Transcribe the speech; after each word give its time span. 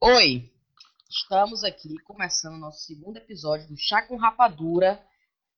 Oi, 0.00 0.52
estamos 1.10 1.64
aqui 1.64 1.98
começando 2.04 2.56
nosso 2.56 2.86
segundo 2.86 3.16
episódio 3.16 3.66
do 3.66 3.76
Chá 3.76 4.02
com 4.02 4.16
Rapadura 4.16 5.04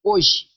hoje. 0.03 0.49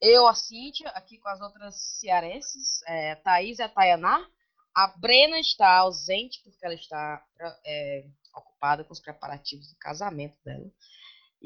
Eu, 0.00 0.26
a 0.26 0.34
Cíntia, 0.34 0.88
aqui 0.90 1.18
com 1.18 1.28
as 1.28 1.40
outras 1.42 1.76
cearenses, 2.00 2.82
é, 2.86 3.12
a 3.12 3.16
Thaís 3.16 3.58
e 3.58 3.62
a 3.62 3.68
Tayaná. 3.68 4.26
A 4.74 4.86
Brena 4.86 5.38
está 5.38 5.76
ausente 5.76 6.40
porque 6.42 6.64
ela 6.64 6.74
está 6.74 7.22
é, 7.66 8.06
ocupada 8.34 8.82
com 8.84 8.92
os 8.92 9.00
preparativos 9.00 9.68
do 9.68 9.76
casamento 9.76 10.36
dela. 10.42 10.70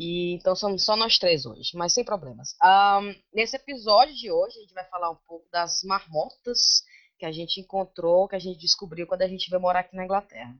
E, 0.03 0.33
então 0.33 0.57
somos 0.57 0.83
só 0.83 0.97
nós 0.97 1.19
três 1.19 1.45
hoje, 1.45 1.73
mas 1.77 1.93
sem 1.93 2.03
problemas. 2.03 2.57
Um, 2.65 3.15
nesse 3.35 3.55
episódio 3.57 4.15
de 4.15 4.33
hoje, 4.33 4.57
a 4.57 4.61
gente 4.63 4.73
vai 4.73 4.85
falar 4.89 5.11
um 5.11 5.19
pouco 5.29 5.47
das 5.53 5.83
marmotas 5.85 6.83
que 7.19 7.27
a 7.27 7.31
gente 7.31 7.61
encontrou, 7.61 8.27
que 8.27 8.35
a 8.35 8.39
gente 8.39 8.59
descobriu 8.59 9.07
quando 9.07 9.21
a 9.21 9.29
gente 9.29 9.51
veio 9.51 9.61
morar 9.61 9.81
aqui 9.81 9.95
na 9.95 10.07
Inglaterra. 10.07 10.57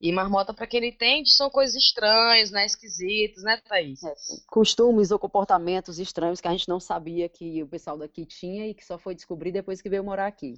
E 0.00 0.10
marmota, 0.10 0.54
para 0.54 0.66
quem 0.66 0.80
não 0.80 0.88
entende, 0.88 1.28
são 1.28 1.50
coisas 1.50 1.76
estranhas, 1.76 2.50
né? 2.50 2.64
Esquisitas, 2.64 3.42
né, 3.42 3.60
Thaís? 3.68 4.02
É, 4.02 4.14
costumes 4.46 5.10
ou 5.10 5.18
comportamentos 5.18 5.98
estranhos 5.98 6.40
que 6.40 6.48
a 6.48 6.52
gente 6.52 6.66
não 6.66 6.80
sabia 6.80 7.28
que 7.28 7.62
o 7.62 7.68
pessoal 7.68 7.98
daqui 7.98 8.24
tinha 8.24 8.68
e 8.68 8.74
que 8.74 8.86
só 8.86 8.98
foi 8.98 9.14
descobrir 9.14 9.52
depois 9.52 9.82
que 9.82 9.90
veio 9.90 10.02
morar 10.02 10.28
aqui. 10.28 10.54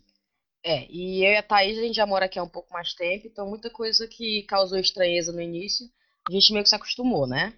É, 0.62 0.87
e 0.88 1.24
eu 1.24 1.33
e 1.33 1.37
a 1.37 1.43
Thaís, 1.43 1.77
a 1.77 1.83
gente 1.83 1.97
já 1.97 2.07
mora 2.07 2.27
aqui 2.27 2.38
há 2.38 2.45
um 2.45 2.49
pouco 2.49 2.73
mais 2.73 2.95
tempo, 2.95 3.27
então 3.27 3.49
muita 3.49 3.71
coisa 3.71 4.07
que 4.07 4.45
causou 4.45 4.79
estranheza 4.79 5.33
no 5.33 5.41
início, 5.41 5.85
a 6.29 6.33
gente 6.33 6.52
meio 6.52 6.62
que 6.62 6.69
se 6.69 6.77
acostumou, 6.77 7.27
né? 7.27 7.57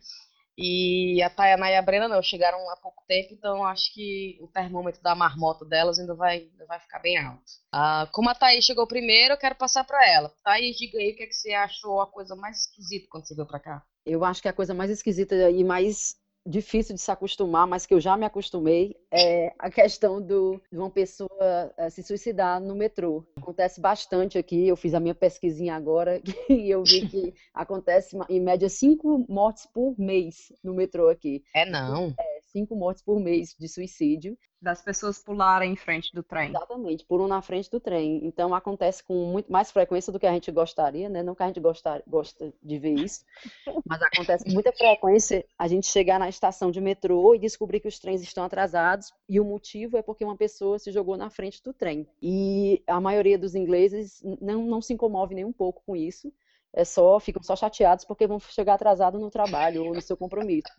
E 0.56 1.22
a 1.22 1.30
Tayana 1.30 1.70
e 1.70 1.76
a 1.76 1.82
Brena 1.82 2.08
não, 2.08 2.22
chegaram 2.22 2.58
há 2.70 2.76
pouco 2.76 3.02
tempo, 3.08 3.32
então 3.32 3.64
acho 3.64 3.92
que 3.94 4.38
o 4.40 4.48
termômetro 4.48 5.02
da 5.02 5.14
marmota 5.14 5.64
delas 5.64 5.98
ainda 5.98 6.14
vai, 6.14 6.38
ainda 6.38 6.66
vai 6.66 6.78
ficar 6.78 6.98
bem 6.98 7.16
alto. 7.18 7.42
Ah, 7.72 8.08
como 8.12 8.28
a 8.28 8.34
Thaís 8.34 8.64
chegou 8.64 8.86
primeiro, 8.86 9.34
eu 9.34 9.38
quero 9.38 9.54
passar 9.54 9.84
para 9.84 10.06
ela. 10.06 10.32
Thaís, 10.44 10.76
diga 10.76 10.98
aí 10.98 11.12
o 11.12 11.16
que, 11.16 11.22
é 11.22 11.26
que 11.26 11.34
você 11.34 11.54
achou 11.54 12.00
a 12.00 12.06
coisa 12.06 12.36
mais 12.36 12.60
esquisita 12.60 13.06
quando 13.10 13.26
você 13.26 13.34
veio 13.34 13.46
para 13.46 13.60
cá. 13.60 13.82
Eu 14.04 14.24
acho 14.24 14.42
que 14.42 14.48
a 14.48 14.52
coisa 14.52 14.74
mais 14.74 14.90
esquisita 14.90 15.50
e 15.50 15.64
mais 15.64 16.16
difícil 16.46 16.94
de 16.94 17.00
se 17.00 17.10
acostumar, 17.10 17.66
mas 17.66 17.86
que 17.86 17.94
eu 17.94 18.00
já 18.00 18.16
me 18.16 18.24
acostumei, 18.24 18.96
é 19.10 19.52
a 19.58 19.70
questão 19.70 20.20
do, 20.20 20.60
de 20.70 20.78
uma 20.78 20.90
pessoa 20.90 21.72
é, 21.76 21.88
se 21.88 22.02
suicidar 22.02 22.60
no 22.60 22.74
metrô. 22.74 23.24
Acontece 23.36 23.80
bastante 23.80 24.38
aqui, 24.38 24.66
eu 24.66 24.76
fiz 24.76 24.94
a 24.94 25.00
minha 25.00 25.14
pesquisinha 25.14 25.74
agora 25.74 26.20
e 26.48 26.70
eu 26.70 26.82
vi 26.84 27.08
que 27.08 27.34
acontece 27.54 28.16
em 28.28 28.40
média 28.40 28.68
cinco 28.68 29.24
mortes 29.28 29.66
por 29.66 29.94
mês 29.98 30.52
no 30.62 30.74
metrô 30.74 31.08
aqui. 31.08 31.42
É 31.54 31.64
não? 31.64 32.14
É, 32.18 32.31
cinco 32.52 32.76
mortes 32.76 33.02
por 33.02 33.18
mês 33.18 33.54
de 33.58 33.68
suicídio. 33.68 34.38
Das 34.60 34.80
pessoas 34.80 35.18
pularem 35.18 35.72
em 35.72 35.76
frente 35.76 36.14
do 36.14 36.22
trem. 36.22 36.50
Exatamente, 36.50 37.04
pulam 37.04 37.26
na 37.26 37.42
frente 37.42 37.68
do 37.68 37.80
trem. 37.80 38.24
Então 38.24 38.54
acontece 38.54 39.02
com 39.02 39.14
muito 39.26 39.50
mais 39.50 39.72
frequência 39.72 40.12
do 40.12 40.20
que 40.20 40.26
a 40.26 40.32
gente 40.32 40.52
gostaria, 40.52 41.08
né? 41.08 41.20
Não 41.20 41.34
que 41.34 41.42
a 41.42 41.48
gente 41.48 41.58
gostar, 41.58 42.00
gosta 42.06 42.52
de 42.62 42.78
ver 42.78 42.94
isso, 42.94 43.24
mas 43.84 44.00
acontece 44.00 44.44
com 44.44 44.52
muita 44.52 44.72
frequência 44.72 45.44
a 45.58 45.66
gente 45.66 45.88
chegar 45.88 46.20
na 46.20 46.28
estação 46.28 46.70
de 46.70 46.80
metrô 46.80 47.34
e 47.34 47.40
descobrir 47.40 47.80
que 47.80 47.88
os 47.88 47.98
trens 47.98 48.22
estão 48.22 48.44
atrasados 48.44 49.12
e 49.28 49.40
o 49.40 49.44
motivo 49.44 49.96
é 49.96 50.02
porque 50.02 50.24
uma 50.24 50.36
pessoa 50.36 50.78
se 50.78 50.92
jogou 50.92 51.16
na 51.16 51.28
frente 51.28 51.60
do 51.62 51.72
trem. 51.72 52.06
E 52.22 52.84
a 52.86 53.00
maioria 53.00 53.36
dos 53.36 53.56
ingleses 53.56 54.22
não, 54.40 54.64
não 54.64 54.80
se 54.80 54.92
incomove 54.92 55.34
nem 55.34 55.44
um 55.44 55.52
pouco 55.52 55.82
com 55.84 55.96
isso 55.96 56.32
é 56.74 56.84
só 56.84 57.20
ficam 57.20 57.42
só 57.42 57.54
chateados 57.54 58.04
porque 58.04 58.26
vão 58.26 58.40
chegar 58.40 58.74
atrasado 58.74 59.18
no 59.18 59.30
trabalho 59.30 59.84
ou 59.84 59.94
no 59.94 60.00
seu 60.00 60.16
compromisso. 60.16 60.72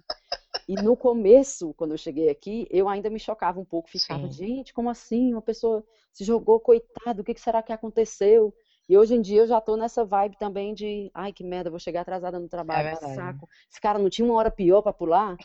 E 0.67 0.75
no 0.75 0.95
começo, 0.95 1.73
quando 1.73 1.91
eu 1.91 1.97
cheguei 1.97 2.29
aqui, 2.29 2.67
eu 2.69 2.87
ainda 2.87 3.09
me 3.09 3.19
chocava 3.19 3.59
um 3.59 3.65
pouco, 3.65 3.89
ficava, 3.89 4.27
Sim. 4.27 4.31
gente, 4.31 4.73
como 4.73 4.89
assim? 4.89 5.33
Uma 5.33 5.41
pessoa 5.41 5.83
se 6.11 6.23
jogou, 6.23 6.59
coitado, 6.59 7.21
o 7.21 7.23
que 7.23 7.39
será 7.39 7.61
que 7.61 7.73
aconteceu? 7.73 8.53
E 8.87 8.97
hoje 8.97 9.15
em 9.15 9.21
dia 9.21 9.41
eu 9.41 9.47
já 9.47 9.61
tô 9.61 9.77
nessa 9.77 10.03
vibe 10.03 10.37
também 10.37 10.73
de, 10.73 11.09
ai 11.13 11.31
que 11.31 11.43
merda, 11.43 11.69
vou 11.69 11.79
chegar 11.79 12.01
atrasada 12.01 12.39
no 12.39 12.49
trabalho, 12.49 12.89
é 12.89 12.95
saco. 12.95 13.47
Esse 13.69 13.79
cara 13.79 13.97
não 13.97 14.09
tinha 14.09 14.25
uma 14.25 14.35
hora 14.35 14.51
pior 14.51 14.81
para 14.81 14.93
pular? 14.93 15.37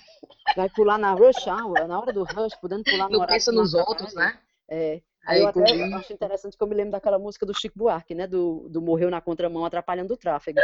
Vai 0.56 0.68
pular 0.68 0.98
na 0.98 1.12
rush 1.12 1.46
hour, 1.46 1.86
na 1.86 2.00
hora 2.00 2.12
do 2.12 2.24
rush, 2.24 2.54
podendo 2.56 2.84
pular 2.84 3.08
no 3.08 3.18
Não 3.18 3.26
pensa 3.26 3.52
nos 3.52 3.74
outros, 3.74 4.14
né? 4.14 4.38
É. 4.68 5.00
Aí, 5.24 5.40
eu 5.40 5.46
até 5.46 5.62
acho 5.94 6.12
interessante 6.12 6.56
que 6.56 6.62
eu 6.62 6.66
me 6.66 6.74
lembro 6.74 6.92
daquela 6.92 7.18
música 7.18 7.44
do 7.44 7.52
Chico 7.52 7.78
Buarque, 7.78 8.14
né? 8.14 8.26
Do, 8.26 8.66
do 8.70 8.80
Morreu 8.80 9.10
na 9.10 9.20
Contramão 9.20 9.64
atrapalhando 9.64 10.14
o 10.14 10.16
tráfego. 10.16 10.58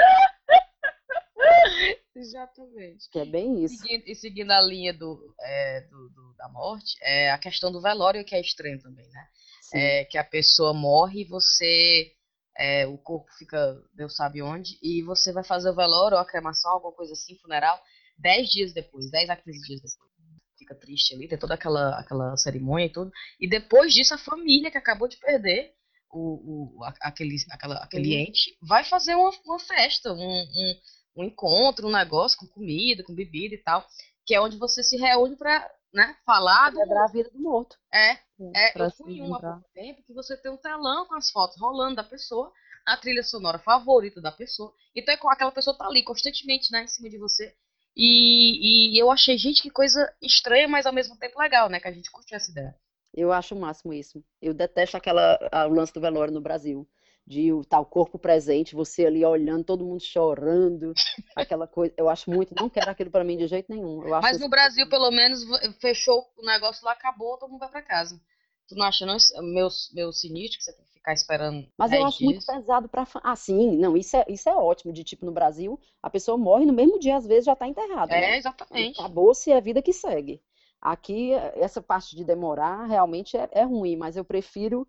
Exatamente. 2.15 3.09
Que 3.11 3.19
é 3.21 3.25
bem 3.25 3.65
isso. 3.65 3.79
Seguindo, 3.79 4.05
e 4.07 4.15
seguindo 4.15 4.51
a 4.51 4.61
linha 4.61 4.93
do, 4.93 5.35
é, 5.41 5.81
do, 5.83 6.09
do, 6.11 6.35
da 6.37 6.49
morte, 6.49 6.97
é 7.03 7.31
a 7.31 7.39
questão 7.39 7.73
do 7.73 7.81
velório 7.81 8.25
que 8.25 8.35
é 8.35 8.41
estranho 8.41 8.81
também, 8.81 9.09
né? 9.11 9.27
É, 9.73 10.05
que 10.05 10.17
a 10.19 10.25
pessoa 10.25 10.73
morre 10.73 11.23
e 11.23 11.29
você. 11.29 12.13
É, 12.57 12.87
o 12.87 12.97
corpo 12.97 13.27
fica, 13.37 13.83
Deus 13.93 14.15
sabe 14.15 14.41
onde, 14.41 14.79
e 14.81 15.03
você 15.03 15.33
vai 15.33 15.43
fazer 15.43 15.71
o 15.71 15.75
velório 15.75 16.17
ou 16.17 16.23
a 16.23 16.27
cremação, 16.27 16.71
alguma 16.71 16.93
coisa 16.93 17.13
assim, 17.13 17.37
funeral, 17.39 17.83
10 18.19 18.49
dias 18.49 18.73
depois, 18.73 19.11
10 19.11 19.29
a 19.29 19.37
15 19.37 19.61
dias 19.67 19.81
depois 19.81 20.15
fica 20.57 20.75
triste 20.75 21.15
ali, 21.15 21.29
tem 21.29 21.39
toda 21.39 21.55
aquela, 21.55 21.99
aquela 21.99 22.37
cerimônia 22.37 22.87
e 22.87 22.93
tudo. 22.93 23.11
E 23.41 23.49
depois 23.49 23.93
disso, 23.93 24.15
a 24.15 24.19
família 24.19 24.71
que 24.71 24.79
acabou 24.79 25.09
de 25.09 25.17
perder 25.19 25.73
o, 26.11 26.79
o, 26.79 26.85
aquele, 27.01 27.37
aquela, 27.51 27.77
aquele 27.77 28.15
ente 28.15 28.57
vai 28.63 28.85
fazer 28.85 29.15
uma, 29.15 29.31
uma 29.45 29.59
festa, 29.59 30.13
um, 30.13 30.17
um, 30.17 30.75
um, 31.17 31.25
encontro, 31.25 31.89
um 31.89 31.93
negócio 31.93 32.39
com 32.39 32.47
comida, 32.47 33.05
com 33.05 33.15
bebida 33.15 33.55
e 33.55 33.59
tal, 33.59 33.87
que 34.27 34.35
é 34.35 34.41
onde 34.41 34.57
você 34.57 34.83
se 34.83 34.97
reúne 34.97 35.37
para 35.37 35.71
né, 35.93 36.17
falar. 36.25 36.71
Do... 36.71 36.81
a 36.81 37.07
vida 37.07 37.31
do 37.31 37.41
morto. 37.41 37.77
É, 37.93 38.13
é 38.55 38.83
eu 38.83 38.91
fui 38.91 39.19
em 39.19 39.23
um 39.23 39.35
há 39.35 39.41
pouco 39.41 39.65
tempo 39.75 40.03
que 40.03 40.13
você 40.13 40.37
tem 40.37 40.51
um 40.51 40.57
telão 40.57 41.07
com 41.07 41.15
as 41.15 41.31
fotos 41.31 41.61
rolando 41.61 41.97
da 41.97 42.05
pessoa, 42.05 42.53
a 42.87 42.97
trilha 42.97 43.23
sonora 43.23 43.59
favorita 43.59 44.21
da 44.21 44.33
pessoa. 44.33 44.73
Então 44.95 45.15
é 45.15 45.19
aquela 45.19 45.53
pessoa 45.53 45.77
tá 45.77 45.87
ali 45.87 46.03
constantemente 46.03 46.71
né, 46.73 46.85
em 46.85 46.89
cima 46.89 47.09
de 47.09 47.19
você 47.19 47.55
e, 47.97 48.97
e 48.97 48.99
eu 48.99 49.11
achei, 49.11 49.39
gente, 49.39 49.63
que 49.63 49.71
coisa 49.71 50.13
estranha, 50.21 50.67
mas 50.67 50.85
ao 50.85 50.93
mesmo 50.93 51.17
tempo 51.17 51.39
legal, 51.39 51.69
né? 51.69 51.79
Que 51.79 51.89
a 51.89 51.93
gente 51.93 52.11
curtiu 52.11 52.37
essa 52.37 52.51
ideia. 52.51 52.75
Eu 53.17 53.33
acho 53.33 53.55
o 53.55 53.61
máximo 53.61 53.93
isso. 53.93 54.25
Eu 54.43 54.53
detesto 54.53 54.97
aquela, 54.97 55.39
a, 55.53 55.67
o 55.67 55.73
lance 55.73 55.93
do 55.93 56.01
velório 56.01 56.35
no 56.35 56.41
Brasil. 56.41 56.89
De 57.27 57.53
o 57.53 57.65
tal 57.65 57.87
corpo 57.87 58.19
presente, 58.19 58.75
você 58.75 59.07
ali 59.07 59.25
olhando, 59.25 59.65
todo 59.65 59.85
mundo 59.85 60.03
chorando, 60.03 60.93
aquela 61.35 61.67
coisa. 61.67 61.95
Eu 61.97 62.11
acho 62.11 62.31
muito, 62.31 62.55
não 62.55 62.69
quero 62.69 62.91
aquilo 62.91 63.11
para 63.11 63.25
mim 63.25 63.39
de 63.39 63.47
jeito 63.47 63.73
nenhum. 63.73 64.07
Mas 64.21 64.39
no 64.39 64.49
Brasil, 64.49 64.87
pelo 64.91 65.11
menos, 65.11 65.43
fechou 65.81 66.23
o 66.37 66.45
negócio 66.45 66.85
lá, 66.85 66.93
acabou, 66.93 67.39
todo 67.39 67.51
mundo 67.51 67.61
vai 67.61 67.71
para 67.71 67.81
casa. 67.81 68.21
Tu 68.69 68.75
não 68.75 68.87
acha, 68.87 69.05
não? 69.05 69.17
Meu, 69.43 69.69
meu 69.93 70.13
sinistro 70.13 70.59
que 70.59 70.65
você 70.65 70.73
tem 70.73 70.85
que 70.87 70.93
ficar 70.95 71.13
esperando. 71.13 71.67
Mas 71.77 71.93
eu 71.93 72.05
acho 72.05 72.19
dias. 72.19 72.31
muito 72.31 72.47
pesado 72.47 72.89
para. 72.89 73.07
Ah, 73.23 73.37
sim, 73.37 73.77
não, 73.77 73.97
isso 73.97 74.17
é, 74.17 74.25
isso 74.29 74.49
é 74.49 74.55
ótimo. 74.55 74.93
De 74.93 75.05
tipo, 75.05 75.27
no 75.27 75.33
Brasil, 75.33 75.79
a 76.03 76.09
pessoa 76.09 76.39
morre 76.39 76.65
no 76.65 76.73
mesmo 76.73 76.99
dia, 76.99 77.17
às 77.17 77.27
vezes 77.27 77.45
já 77.45 77.55
tá 77.55 77.69
enterrada. 77.69 78.15
É, 78.15 78.21
né? 78.21 78.37
exatamente. 78.39 78.99
Acabou-se 78.99 79.51
é 79.51 79.57
a 79.57 79.61
vida 79.61 79.83
que 79.83 79.93
segue. 79.93 80.43
Aqui, 80.81 81.33
essa 81.57 81.81
parte 81.81 82.15
de 82.15 82.25
demorar 82.25 82.85
realmente 82.87 83.37
é, 83.37 83.49
é 83.53 83.65
ruim, 83.65 83.97
mas 83.97 84.17
eu 84.17 84.25
prefiro 84.25 84.87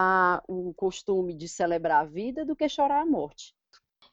a, 0.00 0.40
o 0.46 0.72
costume 0.74 1.34
de 1.34 1.48
celebrar 1.48 2.02
a 2.02 2.08
vida 2.08 2.44
do 2.44 2.54
que 2.54 2.68
chorar 2.68 3.02
a 3.02 3.06
morte. 3.06 3.52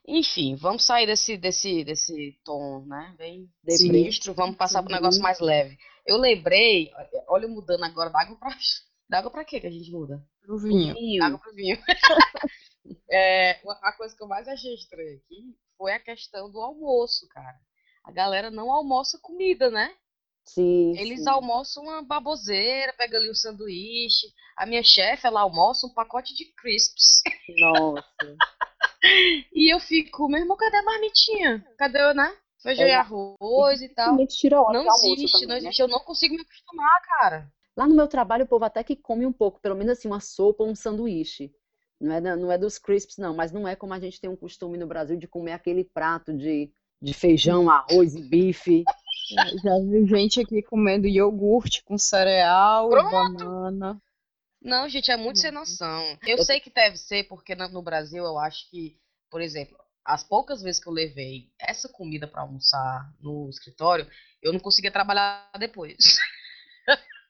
Enfim, 0.04 0.56
vamos 0.56 0.84
sair 0.84 1.06
desse, 1.06 1.36
desse, 1.36 1.84
desse 1.84 2.36
tom, 2.44 2.84
né? 2.86 3.14
Bem 3.16 3.48
sinistro, 3.68 4.34
vamos 4.34 4.56
passar 4.56 4.82
para 4.82 4.92
um 4.92 4.96
negócio 4.96 5.22
mais 5.22 5.38
leve. 5.38 5.78
Eu 6.04 6.16
lembrei, 6.16 6.90
olha 7.28 7.46
mudando 7.46 7.84
agora 7.84 8.10
da 8.10 8.20
água 8.20 8.36
para 8.36 8.50
da 9.08 9.18
água 9.18 9.30
pra 9.30 9.44
quê 9.44 9.60
que 9.60 9.66
a 9.68 9.70
gente 9.70 9.92
muda? 9.92 10.20
Pro 10.42 10.58
vinho. 10.58 10.92
vinho. 10.94 11.22
Água 11.22 11.38
pro 11.38 11.54
vinho. 11.54 11.78
é, 13.08 13.52
a 13.82 13.92
coisa 13.92 14.16
que 14.16 14.22
eu 14.22 14.28
mais 14.28 14.48
achei 14.48 14.74
estranha 14.74 15.16
aqui 15.16 15.56
foi 15.78 15.92
a 15.92 16.00
questão 16.00 16.50
do 16.50 16.60
almoço, 16.60 17.28
cara. 17.28 17.58
A 18.04 18.10
galera 18.10 18.50
não 18.50 18.72
almoça 18.72 19.20
comida, 19.22 19.70
né? 19.70 19.94
Sim. 20.46 20.96
Eles 20.96 21.24
sim. 21.24 21.28
almoçam 21.28 21.82
uma 21.82 22.02
baboseira, 22.02 22.92
pega 22.96 23.18
ali 23.18 23.30
um 23.30 23.34
sanduíche. 23.34 24.28
A 24.56 24.64
minha 24.64 24.82
chefe, 24.82 25.26
ela 25.26 25.40
almoça 25.40 25.86
um 25.86 25.92
pacote 25.92 26.34
de 26.34 26.46
crisps. 26.56 27.22
Nossa. 27.58 28.04
e 29.52 29.72
eu 29.72 29.80
fico, 29.80 30.28
meu 30.28 30.40
irmão, 30.40 30.56
cadê 30.56 30.76
a 30.76 30.82
marmitinha? 30.82 31.66
Cadê, 31.76 32.14
né? 32.14 32.34
Feijão 32.62 32.86
é, 32.86 32.90
e 32.90 32.94
arroz 32.94 33.82
e 33.82 33.88
tal. 33.88 34.16
Não 34.72 34.82
existe, 34.82 35.32
também, 35.32 35.48
não 35.48 35.56
existe. 35.56 35.80
Né? 35.80 35.84
Eu 35.84 35.88
não 35.88 36.00
consigo 36.00 36.34
me 36.34 36.40
acostumar, 36.40 37.02
cara. 37.02 37.52
Lá 37.76 37.86
no 37.86 37.94
meu 37.94 38.08
trabalho, 38.08 38.44
o 38.44 38.48
povo 38.48 38.64
até 38.64 38.82
que 38.82 38.96
come 38.96 39.26
um 39.26 39.32
pouco, 39.32 39.60
pelo 39.60 39.76
menos 39.76 39.98
assim, 39.98 40.08
uma 40.08 40.20
sopa 40.20 40.64
ou 40.64 40.70
um 40.70 40.74
sanduíche. 40.74 41.52
Não 42.00 42.14
é, 42.14 42.20
não 42.20 42.52
é 42.52 42.58
dos 42.58 42.78
crisps, 42.78 43.18
não, 43.18 43.34
mas 43.34 43.52
não 43.52 43.66
é 43.66 43.76
como 43.76 43.94
a 43.94 44.00
gente 44.00 44.20
tem 44.20 44.28
um 44.28 44.36
costume 44.36 44.78
no 44.78 44.86
Brasil 44.86 45.16
de 45.16 45.26
comer 45.26 45.52
aquele 45.52 45.84
prato 45.84 46.32
de, 46.32 46.70
de 47.00 47.14
feijão, 47.14 47.70
arroz 47.70 48.14
e 48.14 48.22
bife. 48.22 48.84
Já 49.62 49.78
vi 49.78 50.06
gente 50.06 50.40
aqui 50.40 50.62
comendo 50.62 51.06
iogurte 51.06 51.82
com 51.84 51.98
cereal 51.98 52.88
Pronto. 52.88 53.08
e 53.08 53.10
banana. 53.12 54.02
Não, 54.62 54.88
gente, 54.88 55.10
é 55.10 55.16
muito 55.16 55.38
sem 55.38 55.50
noção. 55.50 56.18
Eu 56.26 56.42
sei 56.42 56.60
que 56.60 56.70
deve 56.70 56.96
ser, 56.96 57.24
porque 57.24 57.54
no 57.54 57.82
Brasil 57.82 58.24
eu 58.24 58.38
acho 58.38 58.68
que, 58.70 58.98
por 59.30 59.40
exemplo, 59.40 59.76
as 60.04 60.22
poucas 60.22 60.62
vezes 60.62 60.82
que 60.82 60.88
eu 60.88 60.92
levei 60.92 61.50
essa 61.60 61.88
comida 61.88 62.26
para 62.26 62.42
almoçar 62.42 63.12
no 63.20 63.48
escritório, 63.50 64.08
eu 64.42 64.52
não 64.52 64.60
conseguia 64.60 64.90
trabalhar 64.90 65.50
depois. 65.58 65.96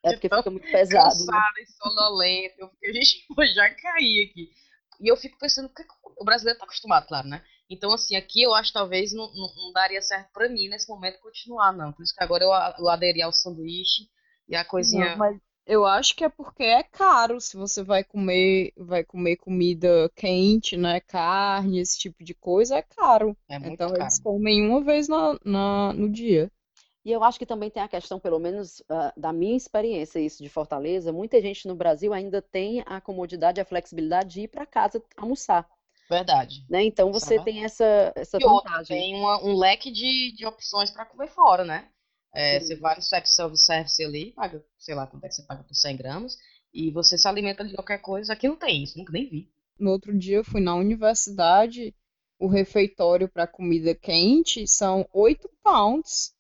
É 0.05 0.13
porque 0.13 0.29
fica 0.29 0.51
muito 0.51 0.67
pesado. 0.71 1.05
Né? 1.05 1.11
Cansada 1.11 1.61
e 1.61 1.67
sonolenta. 1.67 2.55
Eu 2.59 2.69
fiquei, 2.71 2.93
gente, 3.03 3.55
já 3.55 3.71
cair 3.71 4.31
aqui. 4.31 4.51
E 5.01 5.11
eu 5.11 5.17
fico 5.17 5.39
pensando, 5.39 5.69
que 5.69 5.83
o 6.19 6.25
brasileiro 6.25 6.59
tá 6.59 6.65
acostumado, 6.65 7.07
claro, 7.07 7.29
né? 7.29 7.43
Então, 7.71 7.93
assim, 7.93 8.17
aqui 8.17 8.43
eu 8.43 8.55
acho 8.55 8.73
talvez 8.73 9.13
não, 9.13 9.33
não, 9.35 9.55
não 9.57 9.73
daria 9.73 10.03
certo 10.03 10.31
para 10.33 10.49
mim 10.49 10.69
nesse 10.69 10.89
momento 10.89 11.21
continuar, 11.21 11.73
não. 11.73 11.93
Por 11.93 12.03
isso 12.03 12.15
que 12.15 12.23
agora 12.25 12.45
eu, 12.45 12.51
eu 12.85 12.89
aderi 12.89 13.23
ao 13.23 13.33
sanduíche 13.33 14.09
e 14.49 14.57
a 14.57 14.65
coisinha. 14.65 15.07
Não, 15.07 15.15
mas 15.15 15.39
eu 15.67 15.85
acho 15.85 16.15
que 16.17 16.25
é 16.25 16.29
porque 16.31 16.63
é 16.63 16.83
caro 16.83 17.41
se 17.41 17.57
você 17.59 17.83
vai 17.83 18.03
comer, 18.05 18.73
vai 18.77 19.05
comer 19.05 19.37
comida 19.37 20.11
quente, 20.15 20.77
né? 20.79 21.01
Carne, 21.01 21.79
esse 21.81 21.99
tipo 21.99 22.23
de 22.25 22.35
coisa, 22.35 22.77
é 22.77 22.83
caro. 22.83 23.37
É 23.49 23.59
muito 23.59 23.85
Então 23.85 23.95
caro. 23.95 23.97
eles 23.97 24.19
comem 24.19 24.67
uma 24.67 24.83
vez 24.83 25.09
na, 25.09 25.39
na- 25.45 25.93
no 25.93 26.09
dia. 26.11 26.51
E 27.05 27.11
eu 27.13 27.23
acho 27.23 27.39
que 27.39 27.47
também 27.47 27.71
tem 27.71 27.83
a 27.83 27.89
questão, 27.89 28.19
pelo 28.19 28.39
menos 28.39 28.83
ah, 28.89 29.13
da 29.17 29.33
minha 29.33 29.57
experiência, 29.57 30.19
isso 30.19 30.43
de 30.43 30.49
Fortaleza, 30.49 31.13
muita 31.13 31.41
gente 31.41 31.67
no 31.69 31.75
Brasil 31.75 32.13
ainda 32.13 32.43
tem 32.43 32.83
a 32.85 33.01
comodidade, 33.01 33.61
a 33.61 33.65
flexibilidade 33.65 34.31
de 34.35 34.41
ir 34.43 34.49
para 34.49 34.67
casa 34.67 35.03
almoçar, 35.17 35.67
Verdade. 36.09 36.65
né? 36.69 36.85
Então 36.85 37.09
é 37.09 37.13
você 37.13 37.39
tem 37.41 37.65
essa, 37.65 38.13
essa 38.17 38.39
E 38.39 38.45
outra, 38.45 38.71
vantagem. 38.71 38.99
tem 38.99 39.15
uma- 39.17 39.43
um 39.45 39.57
leque 39.57 39.91
de, 39.91 40.33
de 40.37 40.47
opções 40.47 40.91
para 40.91 41.07
comer 41.07 41.29
fora, 41.29 41.65
né? 41.65 41.89
É, 42.35 42.61
você 42.61 42.77
vai 42.77 42.97
no 42.97 43.03
sex 43.03 43.35
service 43.35 44.05
ali, 44.05 44.33
paga, 44.33 44.63
sei 44.79 44.95
lá 44.95 45.07
quanto 45.07 45.25
é 45.25 45.29
que 45.29 45.35
você 45.35 45.43
paga 45.43 45.63
por 45.65 45.75
100 45.75 45.97
gramas, 45.97 46.37
e 46.73 46.91
você 46.91 47.17
se 47.17 47.27
alimenta 47.27 47.65
de 47.65 47.75
qualquer 47.75 47.99
coisa. 47.99 48.33
Aqui 48.33 48.47
não 48.49 48.57
tem 48.57 48.83
isso, 48.83 48.99
nunca 48.99 49.13
nem 49.13 49.29
vi. 49.29 49.51
No 49.79 49.91
outro 49.91 50.17
dia 50.19 50.37
eu 50.37 50.45
fui 50.45 50.61
na 50.61 50.75
universidade, 50.75 51.95
o 52.39 52.47
refeitório 52.47 53.27
para 53.29 53.47
comida 53.47 53.95
quente 53.95 54.67
são 54.69 55.09
8 55.13 55.49
pounds. 55.63 56.35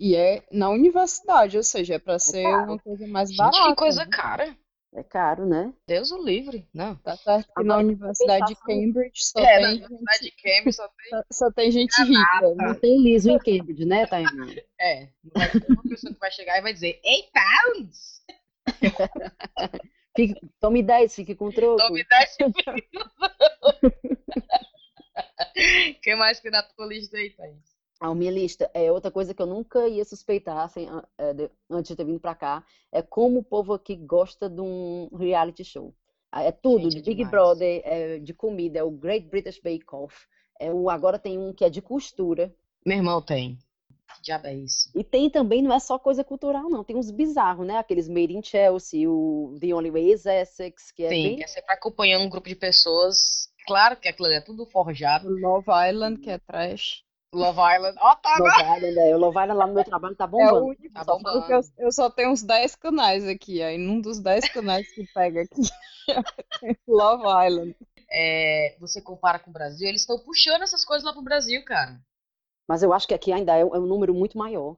E 0.00 0.16
é 0.16 0.42
na 0.50 0.68
universidade, 0.70 1.56
ou 1.56 1.62
seja, 1.62 1.94
é 1.94 1.98
para 1.98 2.18
ser 2.18 2.42
caro. 2.44 2.66
uma 2.66 2.78
coisa 2.78 3.06
mais 3.06 3.30
Gente, 3.30 3.36
barata. 3.36 3.70
que 3.70 3.76
coisa 3.76 4.04
né? 4.04 4.10
cara. 4.10 4.56
É 4.94 5.02
caro, 5.02 5.46
né? 5.46 5.72
Deus 5.86 6.10
o 6.10 6.22
livre. 6.22 6.68
Não. 6.72 6.96
Tá 6.96 7.16
certo 7.16 7.50
que 7.56 7.64
na 7.64 7.78
Universidade 7.78 8.46
de 8.46 8.56
Cambridge 8.56 9.24
só 9.24 9.40
É, 9.40 9.60
na 9.60 9.68
tem 9.68 9.76
Universidade 9.78 10.20
de 10.20 10.30
Cambridge 10.32 10.72
só 10.76 10.88
tem. 10.88 11.08
só, 11.08 11.22
só 11.32 11.50
tem 11.50 11.70
gente 11.70 12.02
rica. 12.02 12.54
Não 12.56 12.74
tem 12.74 13.02
liso 13.02 13.30
em 13.30 13.38
Cambridge, 13.38 13.86
né, 13.86 14.06
Tainá? 14.06 14.46
É, 14.78 15.08
não 15.24 15.32
vai 15.34 15.50
ter 15.50 15.72
uma 15.72 15.82
pessoa 15.82 16.12
que 16.12 16.20
vai 16.20 16.30
chegar 16.30 16.58
e 16.58 16.62
vai 16.62 16.74
dizer 16.74 17.00
8 17.04 17.30
pounds! 17.32 18.22
Fique, 20.14 20.38
tome 20.60 20.82
10, 20.82 21.14
fique 21.14 21.34
com 21.34 21.50
troco. 21.50 21.78
Tome 21.78 22.04
10 22.04 22.36
O 22.42 22.52
que 26.02 26.14
mais 26.16 26.38
que 26.38 26.50
na 26.50 26.62
tua 26.62 26.84
lista 26.84 27.16
aí, 27.16 27.30
Thaís? 27.30 27.71
A 28.02 28.12
minha 28.16 28.32
lista 28.32 28.68
é 28.74 28.90
outra 28.90 29.12
coisa 29.12 29.32
que 29.32 29.40
eu 29.40 29.46
nunca 29.46 29.86
ia 29.88 30.04
suspeitar 30.04 30.68
sem, 30.68 30.88
é, 31.16 31.32
de- 31.32 31.50
antes 31.70 31.88
de 31.90 31.96
ter 31.96 32.04
vindo 32.04 32.18
pra 32.18 32.34
cá, 32.34 32.64
é 32.90 33.00
como 33.00 33.38
o 33.38 33.44
povo 33.44 33.72
aqui 33.72 33.94
gosta 33.94 34.50
de 34.50 34.60
um 34.60 35.08
reality 35.16 35.62
show. 35.64 35.94
Ah, 36.32 36.42
É 36.42 36.50
tudo, 36.50 36.84
Gente, 36.90 36.96
é 36.96 37.00
de 37.00 37.04
Big 37.04 37.16
demais. 37.18 37.30
Brother, 37.30 37.82
é 37.84 38.18
de 38.18 38.34
comida, 38.34 38.78
é 38.78 38.82
o 38.82 38.90
Great 38.90 39.28
British 39.28 39.60
Bake 39.60 39.84
Off. 39.92 40.26
É 40.58 40.72
o, 40.72 40.90
agora 40.90 41.16
tem 41.18 41.38
um 41.38 41.52
que 41.52 41.64
é 41.64 41.70
de 41.70 41.80
costura. 41.80 42.52
Meu 42.84 42.96
irmão 42.96 43.22
tem. 43.22 43.56
Que 44.16 44.22
diabo 44.22 44.48
é 44.48 44.54
isso? 44.54 44.90
E 44.94 45.04
tem 45.04 45.30
também, 45.30 45.62
não 45.62 45.72
é 45.72 45.78
só 45.78 45.96
coisa 45.98 46.24
cultural, 46.24 46.68
não. 46.68 46.82
Tem 46.82 46.96
uns 46.96 47.10
bizarros, 47.10 47.64
né? 47.66 47.76
Aqueles 47.78 48.08
Made 48.08 48.36
in 48.36 48.42
Chelsea, 48.42 49.08
o 49.08 49.56
The 49.60 49.72
Only 49.74 49.90
Way 49.92 50.12
is 50.12 50.26
Essex, 50.26 50.90
que 50.90 51.04
é 51.04 51.08
Sim, 51.08 51.22
bem 51.22 51.36
que 51.36 51.44
é 51.44 51.46
sempre 51.46 51.72
acompanhando 51.72 52.24
um 52.24 52.28
grupo 52.28 52.48
de 52.48 52.56
pessoas. 52.56 53.48
Claro 53.64 53.96
que 53.96 54.08
aquilo 54.08 54.26
ali 54.26 54.36
é 54.36 54.40
tudo 54.40 54.66
forjado. 54.66 55.28
Love 55.28 55.68
Island, 55.88 56.18
que 56.20 56.30
é 56.30 56.38
trash. 56.38 57.04
Love 57.34 57.58
Island. 57.76 57.96
Ó, 58.00 58.14
tá 58.16 58.36
agora! 58.36 58.52
Love 58.62 58.76
Island, 58.76 58.98
é. 58.98 59.16
O 59.16 59.18
Love 59.18 59.38
Island 59.38 59.58
lá 59.58 59.66
no 59.66 59.74
meu 59.74 59.84
trabalho 59.84 60.14
tá 60.16 60.24
É 60.24 60.26
o 60.26 60.30
bombando. 60.30 60.64
único 60.66 60.92
Tá 60.92 61.04
bombando. 61.04 61.38
porque 61.40 61.52
eu, 61.54 61.60
eu 61.78 61.92
só 61.92 62.10
tenho 62.10 62.30
uns 62.30 62.42
10 62.42 62.74
canais 62.76 63.26
aqui. 63.26 63.62
Aí 63.62 63.78
num 63.78 64.00
dos 64.00 64.20
10 64.20 64.48
canais 64.52 64.86
que 64.92 65.06
pega 65.14 65.42
aqui 65.42 65.62
Love 66.86 67.24
Island. 67.48 67.76
É, 68.10 68.76
você 68.78 69.00
compara 69.00 69.38
com 69.38 69.48
o 69.50 69.52
Brasil, 69.52 69.88
eles 69.88 70.02
estão 70.02 70.18
puxando 70.18 70.62
essas 70.62 70.84
coisas 70.84 71.04
lá 71.04 71.12
pro 71.12 71.22
Brasil, 71.22 71.64
cara. 71.64 71.98
Mas 72.68 72.82
eu 72.82 72.92
acho 72.92 73.08
que 73.08 73.14
aqui 73.14 73.32
ainda 73.32 73.56
é 73.56 73.64
um, 73.64 73.74
é 73.74 73.78
número 73.78 74.12
muito 74.14 74.36
maior. 74.36 74.76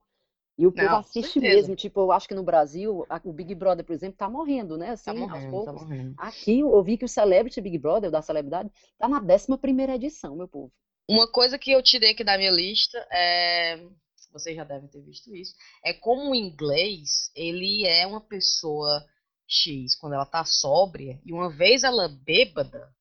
E 0.56 0.68
o 0.68 0.72
povo 0.72 0.86
Não, 0.86 0.98
assiste 0.98 1.40
mesmo. 1.40 1.74
Tipo, 1.74 2.00
eu 2.02 2.12
acho 2.12 2.28
que 2.28 2.34
no 2.34 2.44
Brasil, 2.44 3.04
o 3.24 3.32
Big 3.32 3.56
Brother, 3.56 3.84
por 3.84 3.92
exemplo, 3.92 4.16
tá 4.16 4.28
morrendo, 4.28 4.78
né? 4.78 4.90
Assim, 4.90 5.06
Tá 5.06 5.10
aos 5.10 5.20
morrendo, 5.20 5.42
tá 5.64 5.72
poucos. 5.72 5.82
morrendo. 5.82 6.14
Aqui 6.16 6.60
eu 6.60 6.82
vi 6.84 6.96
que 6.96 7.04
o 7.04 7.08
Celebrity 7.08 7.60
Big 7.60 7.76
Brother, 7.76 8.08
o 8.08 8.12
da 8.12 8.22
celebridade, 8.22 8.70
tá 8.96 9.08
na 9.08 9.20
11 9.20 9.58
primeira 9.58 9.96
edição, 9.96 10.36
meu 10.36 10.46
povo. 10.46 10.70
Uma 11.08 11.30
coisa 11.30 11.58
que 11.58 11.70
eu 11.70 11.82
tirei 11.82 12.12
aqui 12.12 12.24
da 12.24 12.38
minha 12.38 12.50
lista 12.50 12.98
é. 13.12 13.84
Vocês 14.32 14.56
já 14.56 14.64
devem 14.64 14.88
ter 14.88 15.00
visto 15.00 15.34
isso. 15.34 15.54
É 15.84 15.92
como 15.92 16.30
o 16.30 16.34
inglês, 16.34 17.30
ele 17.36 17.86
é 17.86 18.04
uma 18.04 18.20
pessoa 18.20 19.04
X 19.46 19.94
quando 19.94 20.14
ela 20.14 20.26
tá 20.26 20.44
sóbria, 20.44 21.20
e 21.24 21.32
uma 21.32 21.50
vez 21.50 21.84
ela 21.84 22.08
bêbada, 22.08 22.92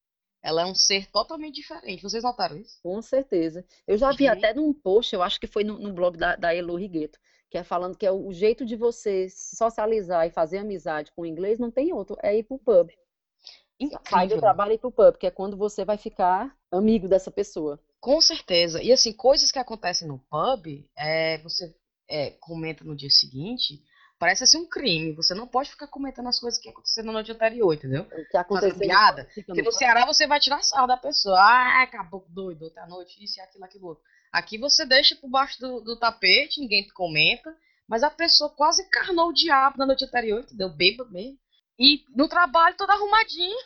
ela 0.41 0.61
é 0.61 0.65
um 0.65 0.75
ser 0.75 1.09
totalmente 1.09 1.55
diferente. 1.55 2.03
Vocês 2.03 2.23
notaram 2.23 2.57
isso? 2.57 2.77
Com 2.83 3.01
certeza. 3.01 3.65
Eu 3.87 3.97
já 3.97 4.11
vi 4.11 4.25
Gente. 4.25 4.37
até 4.37 4.53
num 4.53 4.73
post, 4.73 5.15
eu 5.15 5.23
acho 5.23 5.39
que 5.39 5.47
foi 5.47 5.63
no, 5.63 5.79
no 5.79 5.93
blog 5.93 6.17
da, 6.17 6.35
da 6.35 6.53
Elo 6.53 6.75
Rigueto, 6.75 7.17
que 7.49 7.57
é 7.57 7.63
falando 7.63 7.97
que 7.97 8.05
é 8.05 8.11
o, 8.11 8.31
jeito 8.33 8.65
de 8.65 8.75
você 8.75 9.27
socializar 9.29 10.27
e 10.27 10.31
fazer 10.31 10.57
amizade 10.57 11.11
com 11.13 11.21
o 11.21 11.25
inglês 11.25 11.59
não 11.59 11.71
tem 11.71 11.93
outro, 11.93 12.17
é 12.21 12.37
ir 12.37 12.43
pro 12.43 12.59
pub. 12.59 12.89
Sai 12.89 14.27
do 14.27 14.35
Incrível. 14.35 14.39
trabalho 14.39 14.71
e 14.73 14.75
ir 14.75 14.79
pro 14.79 14.91
pub, 14.91 15.17
que 15.17 15.27
é 15.27 15.31
quando 15.31 15.57
você 15.57 15.85
vai 15.85 15.97
ficar 15.97 16.55
amigo 16.71 17.07
dessa 17.07 17.31
pessoa. 17.31 17.79
Com 18.03 18.19
certeza. 18.19 18.83
E 18.83 18.91
assim, 18.91 19.13
coisas 19.13 19.49
que 19.49 19.57
acontecem 19.57 20.05
no 20.05 20.19
pub, 20.19 20.85
é, 20.93 21.37
você 21.37 21.73
é, 22.09 22.31
comenta 22.31 22.83
no 22.83 22.97
dia 22.97 23.09
seguinte, 23.09 23.81
parece 24.19 24.43
assim 24.43 24.57
um 24.57 24.67
crime. 24.67 25.13
Você 25.13 25.33
não 25.33 25.47
pode 25.47 25.69
ficar 25.69 25.87
comentando 25.87 26.27
as 26.27 26.37
coisas 26.37 26.59
que 26.59 26.67
aconteceram 26.67 27.07
na 27.07 27.13
noite 27.13 27.31
anterior, 27.31 27.73
entendeu? 27.73 28.01
O 28.01 28.05
que 28.09 28.23
Fazendo 28.23 28.41
aconteceu 28.41 28.77
piada. 28.77 29.29
Porque 29.47 29.61
no. 29.61 29.71
Ceará 29.71 30.05
você 30.05 30.27
vai 30.27 30.37
tirar 30.37 30.61
sarro 30.61 30.85
da 30.85 30.97
pessoa. 30.97 31.39
Ah, 31.39 31.83
acabou 31.83 32.25
doido, 32.27 32.69
à 32.75 32.85
noite, 32.87 33.23
isso 33.23 33.39
e 33.39 33.41
aquilo, 33.41 33.63
aquilo 33.63 33.87
outro. 33.87 34.03
Aqui 34.33 34.57
você 34.57 34.85
deixa 34.85 35.15
por 35.15 35.29
baixo 35.29 35.57
do, 35.61 35.79
do 35.79 35.97
tapete, 35.97 36.59
ninguém 36.59 36.85
comenta, 36.89 37.55
mas 37.87 38.03
a 38.03 38.09
pessoa 38.09 38.49
quase 38.49 38.83
encarnou 38.83 39.29
o 39.29 39.33
diabo 39.33 39.77
na 39.77 39.85
noite 39.85 40.03
anterior, 40.03 40.41
entendeu? 40.41 40.67
Bêbado 40.67 41.09
mesmo. 41.09 41.39
E 41.79 42.03
no 42.13 42.27
trabalho 42.27 42.75
todo 42.75 42.89
arrumadinho. 42.89 43.57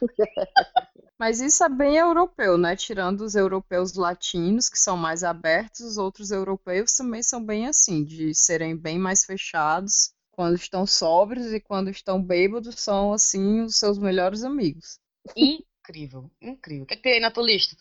Mas 1.22 1.40
isso 1.40 1.62
é 1.62 1.68
bem 1.68 1.98
europeu, 1.98 2.58
né? 2.58 2.74
Tirando 2.74 3.20
os 3.20 3.36
europeus 3.36 3.94
latinos, 3.94 4.68
que 4.68 4.76
são 4.76 4.96
mais 4.96 5.22
abertos, 5.22 5.80
os 5.82 5.96
outros 5.96 6.32
europeus 6.32 6.96
também 6.96 7.22
são 7.22 7.40
bem 7.40 7.68
assim, 7.68 8.02
de 8.02 8.34
serem 8.34 8.76
bem 8.76 8.98
mais 8.98 9.24
fechados 9.24 10.12
quando 10.32 10.56
estão 10.56 10.84
sóbrios 10.84 11.52
e 11.52 11.60
quando 11.60 11.90
estão 11.90 12.20
bêbados 12.20 12.80
são 12.80 13.12
assim 13.12 13.60
os 13.60 13.76
seus 13.76 13.98
melhores 13.98 14.42
amigos. 14.42 14.98
Incrível, 15.36 16.28
incrível. 16.40 16.82
O 16.82 16.86
que, 16.88 16.94
é 16.94 16.96
que 16.96 17.02
tem 17.04 17.12
aí 17.12 17.20
na 17.20 17.30
tua 17.30 17.44
lista? 17.44 17.76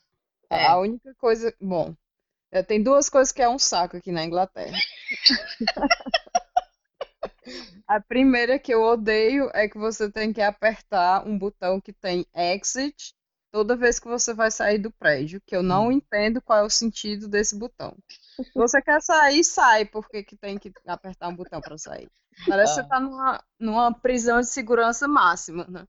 É. 0.47 0.67
A 0.67 0.77
única 0.77 1.11
coisa, 1.15 1.51
bom, 1.59 1.95
é, 2.51 2.61
tem 2.61 2.83
duas 2.83 3.09
coisas 3.09 3.31
que 3.31 3.41
é 3.41 3.49
um 3.49 3.57
saco 3.57 3.97
aqui 3.97 4.11
na 4.11 4.23
Inglaterra. 4.23 4.77
A 7.87 7.99
primeira 7.99 8.59
que 8.59 8.71
eu 8.71 8.83
odeio 8.83 9.49
é 9.55 9.67
que 9.67 9.79
você 9.79 10.11
tem 10.11 10.31
que 10.31 10.41
apertar 10.41 11.27
um 11.27 11.35
botão 11.35 11.81
que 11.81 11.91
tem 11.91 12.23
exit 12.35 13.15
toda 13.51 13.75
vez 13.75 13.99
que 13.99 14.07
você 14.07 14.33
vai 14.33 14.49
sair 14.51 14.77
do 14.79 14.91
prédio, 14.91 15.41
que 15.45 15.55
eu 15.55 15.61
não 15.63 15.87
Hum. 15.87 15.91
entendo 15.91 16.41
qual 16.41 16.59
é 16.59 16.63
o 16.63 16.69
sentido 16.69 17.27
desse 17.27 17.55
botão. 17.57 17.95
Se 18.37 18.51
você 18.55 18.81
quer 18.81 19.01
sair, 19.01 19.43
sai, 19.43 19.85
porque 19.85 20.23
que 20.23 20.35
tem 20.35 20.57
que 20.57 20.71
apertar 20.87 21.27
um 21.27 21.35
botão 21.35 21.59
para 21.61 21.77
sair. 21.77 22.09
Parece 22.47 22.73
que 22.75 22.79
Ah. 22.79 22.83
você 22.83 22.89
tá 22.89 22.99
numa, 22.99 23.43
numa 23.59 23.93
prisão 23.93 24.39
de 24.39 24.47
segurança 24.47 25.07
máxima, 25.07 25.65
né? 25.69 25.85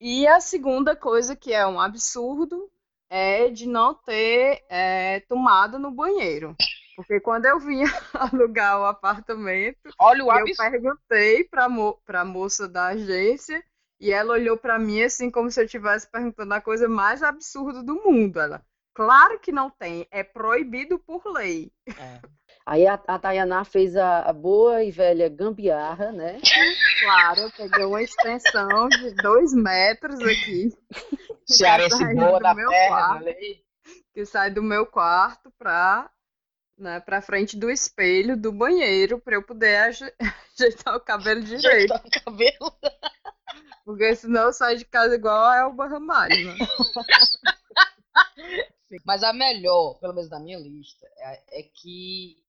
E 0.00 0.26
a 0.26 0.40
segunda 0.40 0.94
coisa 0.96 1.34
que 1.36 1.52
é 1.52 1.66
um 1.66 1.80
absurdo 1.80 2.70
é 3.10 3.48
de 3.50 3.66
não 3.66 3.92
ter 3.94 4.64
é, 4.70 5.20
tomada 5.28 5.78
no 5.78 5.90
banheiro. 5.90 6.54
Porque 6.96 7.18
quando 7.20 7.46
eu 7.46 7.58
vinha 7.58 7.84
alugar 8.14 8.78
o 8.80 8.84
apartamento, 8.84 9.78
Olha 9.98 10.24
o 10.24 10.28
eu 10.28 10.32
absurdo. 10.38 10.70
perguntei 10.70 11.44
para 11.44 11.68
mo 11.68 11.98
a 12.06 12.24
moça 12.24 12.68
da 12.68 12.86
agência 12.88 13.62
e 14.00 14.10
ela 14.10 14.32
olhou 14.32 14.56
para 14.56 14.78
mim 14.78 15.02
assim 15.02 15.30
como 15.30 15.50
se 15.50 15.60
eu 15.60 15.64
estivesse 15.64 16.10
perguntando 16.10 16.54
a 16.54 16.60
coisa 16.60 16.88
mais 16.88 17.22
absurda 17.22 17.82
do 17.82 17.96
mundo. 17.96 18.40
Ela, 18.40 18.64
claro 18.94 19.38
que 19.38 19.52
não 19.52 19.68
tem, 19.68 20.06
é 20.10 20.22
proibido 20.24 20.98
por 20.98 21.22
lei. 21.30 21.70
É. 21.86 22.20
Aí 22.66 22.86
a, 22.86 22.94
a 22.94 23.18
Tayaná 23.18 23.64
fez 23.64 23.96
a, 23.96 24.20
a 24.20 24.32
boa 24.32 24.82
e 24.84 24.90
velha 24.90 25.28
gambiarra, 25.28 26.12
né? 26.12 26.38
Claro, 27.00 27.40
eu 27.40 27.50
peguei 27.50 27.84
uma 27.84 28.02
extensão 28.02 28.88
de 28.88 29.14
dois 29.16 29.52
metros 29.52 30.20
aqui, 30.20 30.70
Cearense 31.46 31.96
Sai 31.96 32.14
boa 32.14 32.38
da 32.38 32.54
meu 32.54 32.68
terra, 32.68 32.88
quarto. 32.88 33.24
que 34.14 34.24
sai 34.24 34.50
do 34.50 34.62
meu 34.62 34.86
quarto 34.86 35.50
para 35.58 36.10
né, 36.80 36.98
para 37.00 37.20
frente 37.22 37.56
do 37.56 37.70
espelho 37.70 38.36
do 38.36 38.50
banheiro 38.50 39.20
para 39.20 39.34
eu 39.36 39.42
poder 39.42 39.76
aje- 39.76 40.14
ajeitar 40.58 40.96
o 40.96 41.00
cabelo 41.00 41.42
direito, 41.42 41.92
Ajeitar 41.92 42.02
o 42.04 42.10
cabelo. 42.24 42.74
porque 43.84 44.16
senão 44.16 44.44
eu 44.44 44.52
saio 44.52 44.78
de 44.78 44.84
casa 44.84 45.14
igual 45.14 45.44
a 45.44 45.58
Elba 45.58 45.86
Ramalho, 45.86 46.46
né? 46.46 46.56
Mas 49.04 49.22
a 49.22 49.32
melhor, 49.32 49.98
pelo 50.00 50.14
menos 50.14 50.28
da 50.28 50.40
minha 50.40 50.58
lista, 50.58 51.06
é, 51.18 51.60
é 51.60 51.62
que, 51.62 52.42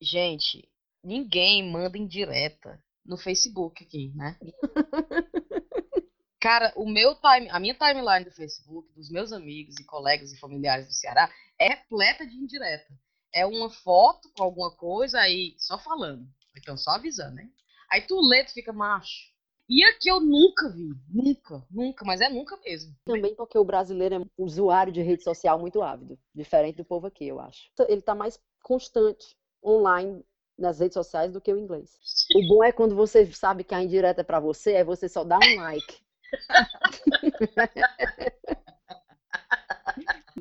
gente, 0.00 0.68
ninguém 1.02 1.70
manda 1.70 1.96
indireta 1.96 2.82
no 3.04 3.16
Facebook 3.16 3.84
aqui, 3.84 4.12
né? 4.14 4.36
Cara, 6.38 6.72
o 6.76 6.88
meu 6.88 7.14
time, 7.14 7.48
a 7.50 7.58
minha 7.58 7.74
timeline 7.74 8.24
do 8.24 8.30
Facebook, 8.30 8.92
dos 8.92 9.10
meus 9.10 9.32
amigos 9.32 9.76
e 9.80 9.84
colegas 9.84 10.32
e 10.32 10.38
familiares 10.38 10.86
do 10.86 10.92
Ceará, 10.92 11.30
é 11.58 11.68
repleta 11.68 12.26
de 12.26 12.36
indireta. 12.36 12.92
É 13.36 13.44
uma 13.44 13.68
foto 13.68 14.30
com 14.34 14.42
alguma 14.42 14.70
coisa 14.70 15.20
aí 15.20 15.54
só 15.58 15.78
falando. 15.78 16.26
Então 16.56 16.74
só 16.74 16.92
avisando, 16.92 17.34
né? 17.34 17.50
Aí 17.92 18.00
tu 18.00 18.18
lê, 18.18 18.42
tu 18.42 18.54
fica 18.54 18.72
macho. 18.72 19.30
E 19.68 19.84
aqui 19.84 20.08
eu 20.08 20.20
nunca 20.20 20.70
vi, 20.70 20.88
nunca, 21.12 21.62
nunca, 21.70 22.04
mas 22.06 22.22
é 22.22 22.30
nunca 22.30 22.56
mesmo. 22.64 22.96
Também 23.04 23.34
porque 23.34 23.58
o 23.58 23.64
brasileiro 23.64 24.14
é 24.14 24.18
um 24.20 24.26
usuário 24.38 24.90
de 24.90 25.02
rede 25.02 25.22
social 25.22 25.58
muito 25.58 25.82
ávido, 25.82 26.18
diferente 26.34 26.76
do 26.76 26.84
povo 26.84 27.08
aqui, 27.08 27.26
eu 27.26 27.38
acho. 27.38 27.68
Ele 27.88 28.00
tá 28.00 28.14
mais 28.14 28.40
constante 28.62 29.36
online 29.62 30.24
nas 30.56 30.80
redes 30.80 30.94
sociais 30.94 31.30
do 31.30 31.40
que 31.40 31.52
o 31.52 31.58
inglês. 31.58 31.98
O 32.34 32.48
bom 32.48 32.64
é 32.64 32.72
quando 32.72 32.96
você 32.96 33.30
sabe 33.32 33.64
que 33.64 33.74
a 33.74 33.82
indireta 33.82 34.22
é 34.22 34.24
para 34.24 34.40
você, 34.40 34.72
é 34.72 34.84
você 34.84 35.10
só 35.10 35.24
dar 35.24 35.40
um 35.40 35.56
like. 35.56 36.00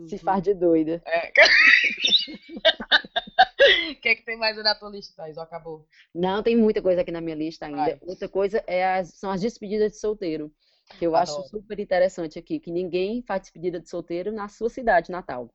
Se 0.08 0.18
faz 0.18 0.44
de 0.44 0.54
doida. 0.54 1.02
É. 1.06 1.30
O 1.30 1.32
que 4.02 4.10
é 4.10 4.16
que 4.16 4.25
tem 4.25 4.38
mais 4.38 4.56
na 4.58 4.75
tua 4.75 4.90
lista, 4.90 5.14
Thaís? 5.16 5.38
Ou 5.38 5.44
acabou? 5.44 5.88
Não, 6.14 6.44
tem 6.44 6.56
muita 6.56 6.82
coisa 6.82 7.02
aqui 7.02 7.12
na 7.12 7.22
minha 7.22 7.36
lista 7.36 7.66
ainda. 7.66 7.78
Vai. 7.78 7.98
Outra 8.02 8.30
coisa 8.30 8.64
é 8.68 8.98
as- 8.98 9.14
são 9.16 9.32
as 9.32 9.42
despedidas 9.42 9.94
de 9.94 10.00
solteiro, 10.00 10.52
que 11.00 11.06
eu 11.06 11.16
acho 11.16 11.34
Adoro. 11.34 11.50
super 11.50 11.80
interessante 11.80 12.38
aqui, 12.38 12.60
que 12.60 12.72
ninguém 12.72 13.24
faz 13.24 13.42
despedida 13.42 13.80
de 13.80 13.90
solteiro 13.90 14.32
na 14.32 14.48
sua 14.48 14.70
cidade 14.70 15.12
natal. 15.12 15.50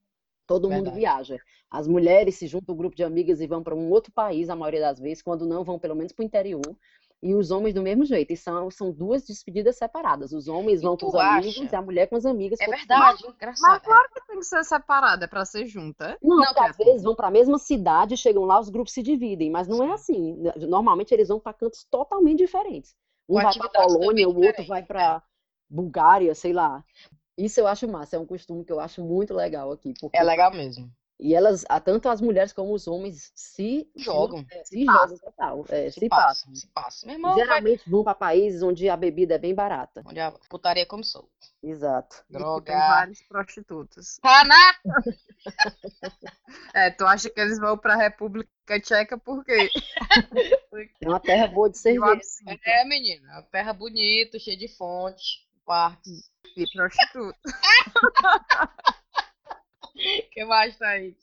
Todo 0.47 0.69
mundo 0.69 0.91
Verdade. 0.91 0.99
viaja. 0.99 1.39
As 1.71 1.87
mulheres 1.87 2.35
se 2.35 2.49
juntam 2.49 2.75
um 2.75 2.79
grupo 2.79 2.97
de 2.97 3.05
amigas 3.05 3.41
e 3.41 3.47
vão 3.47 3.63
para 3.63 3.77
um 3.77 3.89
outro 3.91 4.11
país, 4.13 4.51
a 4.51 4.57
maioria 4.57 4.81
das 4.81 4.99
vezes, 4.99 5.23
quando 5.23 5.47
não 5.47 5.63
vão 5.63 5.79
pelo 5.79 5.95
menos 5.95 6.13
para 6.13 6.25
o 6.25 6.27
interior. 6.27 6.77
E 7.23 7.35
os 7.35 7.51
homens 7.51 7.75
do 7.75 7.83
mesmo 7.83 8.05
jeito. 8.05 8.33
E 8.33 8.37
são, 8.37 8.71
são 8.71 8.91
duas 8.91 9.23
despedidas 9.27 9.77
separadas. 9.77 10.33
Os 10.33 10.49
homens 10.49 10.81
E 10.81 10.83
vão 10.85 10.97
com 10.97 11.07
os 11.07 11.13
tu 11.13 11.21
amigos 11.21 11.57
acha? 11.57 11.69
e 11.71 11.77
a 11.77 11.83
mulher 11.83 12.07
com 12.09 12.17
as 12.17 12.25
amigas. 12.25 12.59
É 12.61 12.67
verdade, 12.67 13.27
engraçado. 13.27 13.71
Mas 13.73 13.83
claro 13.83 14.09
que 14.15 14.27
tem 14.27 14.39
que 14.39 14.45
ser 14.47 14.65
separada, 14.65 15.25
é 15.27 15.29
pra 15.29 15.45
ser 15.45 15.67
junta. 15.67 16.13
é? 16.13 16.19
Não, 16.23 16.39
Não, 16.39 16.47
porque 16.47 16.61
às 16.61 16.77
vezes 16.79 17.03
vão 17.03 17.15
para 17.15 17.29
a 17.29 17.31
mesma 17.31 17.59
cidade, 17.59 18.17
chegam 18.17 18.45
lá, 18.45 18.59
os 18.59 18.71
grupos 18.71 18.93
se 18.95 19.03
dividem, 19.03 19.51
mas 19.51 19.69
não 19.69 19.85
é 19.85 19.93
assim. 19.93 20.43
Normalmente 20.69 21.13
eles 21.13 21.29
vão 21.29 21.39
para 21.39 21.53
cantos 21.53 21.85
totalmente 21.91 22.39
diferentes. 22.39 22.95
Um 23.29 23.35
Com 23.35 23.43
vai 23.43 23.45
para 23.45 23.51
atividades 23.51 23.93
Polônia, 23.95 24.29
o 24.29 24.37
outro 24.43 24.65
vai 24.67 24.83
para 24.83 25.23
Bulgária, 25.69 26.35
sei 26.35 26.53
lá. 26.53 26.83
Isso 27.37 27.61
eu 27.61 27.67
acho 27.67 27.87
massa, 27.87 28.17
é 28.17 28.19
um 28.19 28.27
costume 28.27 28.65
que 28.65 28.73
eu 28.73 28.81
acho 28.81 29.03
muito 29.03 29.33
legal 29.35 29.71
aqui, 29.73 29.95
porque 30.01 30.17
É 30.17 30.23
legal 30.23 30.51
mesmo. 30.51 30.91
E 31.21 31.35
elas, 31.35 31.65
tanto 31.85 32.09
as 32.09 32.21
mulheres 32.21 32.53
como 32.53 32.73
os 32.73 32.87
homens 32.89 33.31
se 33.35 33.89
Jogam. 33.97 34.45
se, 34.65 34.85
jogam 34.85 35.19
total, 35.19 35.65
é, 35.69 35.91
Se, 35.91 36.01
se 36.01 36.09
passa, 36.09 36.27
passam. 36.47 36.55
se 36.55 36.67
passa. 36.69 37.07
Meu 37.07 37.17
irmão, 37.17 37.35
vai... 37.37 37.45
Geralmente 37.45 37.91
vão 37.91 38.03
para 38.03 38.15
países 38.15 38.63
onde 38.63 38.89
a 38.89 38.97
bebida 38.97 39.35
é 39.35 39.39
bem 39.39 39.55
barata. 39.55 40.03
onde 40.07 40.19
a 40.19 40.33
putaria 40.49 40.87
começou. 40.87 41.29
Exato. 41.63 42.25
E 42.31 42.33
Droga. 42.33 42.73
Tem 42.73 42.81
várias 42.81 43.23
prostitutas. 43.23 44.19
Paná! 44.23 44.75
É, 46.75 46.91
tu 46.91 47.05
acha 47.07 47.29
que 47.31 47.41
eles 47.41 47.59
vão 47.59 47.77
pra 47.79 47.97
República 47.97 48.49
Tcheca 48.81 49.17
por 49.19 49.45
quê? 49.45 49.69
É 51.03 51.09
uma 51.09 51.21
terra 51.21 51.47
boa 51.49 51.69
de 51.69 51.77
E 51.79 51.81
cerveja. 51.81 52.21
É, 52.65 52.85
menina. 52.85 53.43
Terra 53.51 53.73
bonita, 53.73 54.39
cheia 54.39 54.57
de 54.57 54.69
fonte, 54.69 55.47
parques. 55.67 56.31
e 56.57 56.65
prostituta. 56.73 57.39
Que 60.33 60.45
mais 60.45 60.77
tá 60.77 60.89
aí? 60.89 61.17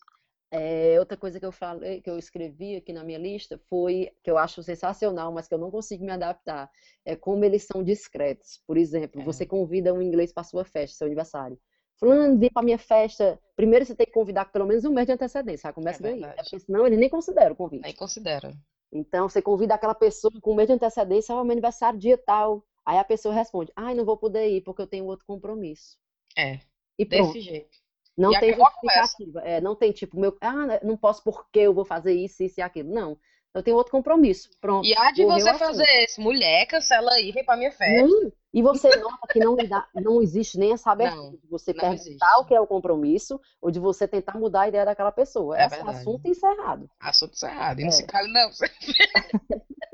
É, 0.50 0.98
outra 1.00 1.18
coisa 1.18 1.40
que 1.40 1.46
eu 1.46 1.52
falei, 1.52 2.02
que 2.02 2.10
eu 2.10 2.18
escrevi 2.18 2.78
aqui 2.78 2.94
na 2.94 3.04
minha 3.04 3.18
lista 3.20 3.60
foi 3.70 4.10
que 4.24 4.32
eu 4.32 4.38
acho 4.38 4.64
sensacional, 4.64 5.32
mas 5.32 5.48
que 5.48 5.54
eu 5.54 5.58
não 5.58 5.70
consigo 5.70 6.06
me 6.06 6.12
adaptar. 6.12 6.70
É 7.04 7.16
como 7.16 7.44
eles 7.44 7.64
são 7.64 7.84
discretos. 7.84 8.62
Por 8.66 8.78
exemplo, 8.78 9.22
É. 9.22 9.24
você 9.26 9.46
convida 9.46 9.94
um 9.94 10.02
inglês 10.02 10.32
para 10.32 10.44
sua 10.44 10.64
festa, 10.64 10.98
seu 10.98 11.08
aniversário. 11.08 11.60
Fulano, 12.00 12.38
vem 12.40 12.50
para 12.50 12.64
minha 12.64 12.78
festa. 12.78 13.40
Primeiro 13.56 13.86
você 13.86 13.96
tem 13.96 14.06
que 14.06 14.14
convidar 14.14 14.46
com 14.46 14.52
pelo 14.52 14.66
menos 14.68 14.86
um 14.86 14.92
mês 14.94 15.08
de 15.08 15.14
antecedência, 15.14 15.68
já 15.68 15.74
começa 15.74 16.00
É 16.08 16.12
daí. 16.12 16.24
É 16.24 16.44
porque 16.44 16.60
senão 16.60 16.86
eles 16.86 17.00
nem 17.00 17.10
consideram 17.10 17.54
o 17.54 17.56
convite. 17.56 17.84
Nem 17.84 17.96
considera. 17.96 18.54
Então 18.92 19.28
você 19.28 19.42
convida 19.42 19.74
aquela 19.74 19.96
pessoa 19.96 20.32
com 20.40 20.54
um 20.54 20.56
mês 20.56 20.68
de 20.68 20.74
antecedência, 20.74 21.36
ah, 21.36 21.44
meu 21.44 21.52
aniversário 21.52 22.00
dia 22.00 22.18
tal. 22.18 22.64
Aí 22.86 22.98
a 22.98 23.04
pessoa 23.04 23.34
responde: 23.34 23.72
"Ai, 23.76 23.94
não 23.96 24.06
vou 24.06 24.16
poder 24.16 24.48
ir 24.48 24.62
porque 24.62 24.82
eu 24.82 24.88
tenho 24.88 25.06
outro 25.06 25.26
compromisso". 25.26 25.98
É, 26.38 26.60
E 26.98 27.06
pronto. 27.06 27.34
desse 27.34 27.42
jeito. 27.42 27.78
Não 28.18 28.34
E 28.34 28.40
tem 28.40 28.54
justificativa. 28.56 29.42
É, 29.42 29.62
não 29.62 29.76
tem 29.76 29.92
tipo, 29.92 30.20
meu, 30.20 30.36
ah, 30.42 30.80
não 30.84 30.98
posso 30.98 31.24
porque 31.24 31.60
eu 31.60 31.74
vou 31.74 31.86
fazer 31.86 32.14
isso, 32.14 32.42
isso 32.44 32.60
e 32.60 32.64
aquilo. 32.64 32.92
Não. 32.94 33.18
Eu 33.54 33.64
tenho 33.64 33.78
outro 33.78 33.92
compromisso. 33.92 34.50
Pronto. 34.62 34.86
E 34.86 34.96
há 34.96 35.12
de 35.12 35.26
você 35.26 35.54
fazer 35.56 35.86
esse. 36.04 36.20
Mulher, 36.22 36.66
cancela 36.68 37.12
aí, 37.14 37.32
vem 37.32 37.44
pra 37.44 37.58
minha 37.58 37.72
festa. 37.72 38.08
Não. 38.08 38.32
E 38.54 38.62
você 38.62 38.96
nota 38.98 39.28
que 39.32 39.40
não, 39.40 39.56
dá- 39.56 39.88
não 39.96 40.22
existe 40.22 40.58
nem 40.60 40.74
essa 40.74 40.92
abertura 40.92 41.22
Não, 41.24 41.32
de 41.32 41.48
você 41.50 41.74
perguntar 41.74 41.94
existe. 41.96 42.26
o 42.40 42.46
que 42.46 42.54
é 42.56 42.60
o 42.62 42.68
compromisso 42.68 43.40
ou 43.62 43.70
de 43.72 43.80
você 43.80 44.08
tentar 44.08 44.38
mudar 44.40 44.62
a 44.62 44.68
ideia 44.68 44.86
daquela 44.86 45.12
pessoa. 45.12 45.58
É 45.58 45.62
é 45.64 45.66
assunto 45.66 46.28
encerrado. 46.28 46.90
Assunto 47.00 47.34
errado. 47.46 47.80
E 47.80 47.84
não 47.84 47.90
É. 47.90 47.92
se 47.92 48.06
cale, 48.06 48.32
não. 48.32 48.50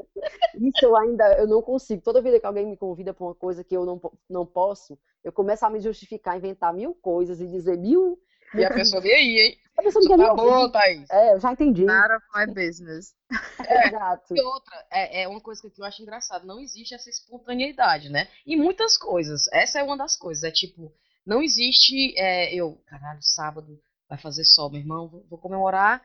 Isso 0.56 0.86
eu 0.86 0.96
ainda 0.96 1.38
eu 1.38 1.48
não 1.48 1.62
consigo. 1.62 2.02
Toda 2.02 2.22
vida 2.22 2.40
que 2.40 2.46
alguém 2.46 2.66
me 2.66 2.78
convida 2.78 3.14
para 3.14 3.26
uma 3.26 3.36
coisa 3.36 3.64
que 3.64 3.76
eu 3.76 3.86
não, 3.86 4.02
não 4.30 4.46
posso, 4.46 4.98
eu 5.24 5.32
começo 5.32 5.66
a 5.66 5.70
me 5.70 5.80
justificar, 5.80 6.38
inventar 6.38 6.74
mil 6.74 6.94
coisas 6.96 7.40
e 7.42 7.48
dizer 7.48 7.78
mil. 7.78 8.20
E 8.54 8.64
a 8.64 8.72
pessoa 8.72 9.02
vem 9.02 9.14
aí, 9.14 9.40
hein? 9.40 9.58
A 9.78 9.82
pessoa 9.82 10.06
não 10.06 10.16
Isso 10.16 10.22
quer 10.22 10.28
tá 10.28 10.36
bom, 10.36 10.72
Thaís. 10.72 11.10
É, 11.10 11.34
eu 11.34 11.40
já 11.40 11.52
entendi. 11.52 11.86
None 11.86 12.14
of 12.14 12.26
my 12.36 12.54
business. 12.54 13.16
Exato. 13.60 14.36
E 14.36 14.42
outra, 14.42 14.86
é, 14.92 15.24
é 15.24 15.28
uma 15.28 15.42
coisa 15.42 15.62
que 15.62 15.82
eu 15.82 15.86
acho 15.86 16.02
engraçado, 16.02 16.46
não 16.46 16.60
existe 16.60 16.94
essa 16.94 17.10
espontaneidade, 17.10 18.10
né? 18.10 18.28
E 18.46 18.56
muitas 18.56 18.98
coisas, 18.98 19.48
essa 19.52 19.80
é 19.80 19.84
uma 19.84 19.98
das 19.98 20.16
coisas, 20.16 20.44
é 20.44 20.52
tipo, 20.52 20.94
não 21.26 21.42
existe, 21.42 22.14
é, 22.18 22.54
eu, 22.54 22.80
caralho, 22.86 23.22
sábado 23.22 23.80
vai 24.08 24.20
fazer 24.20 24.46
sol, 24.46 24.70
meu 24.70 24.82
irmão, 24.82 25.10
vou, 25.10 25.26
vou 25.28 25.40
comemorar 25.40 26.04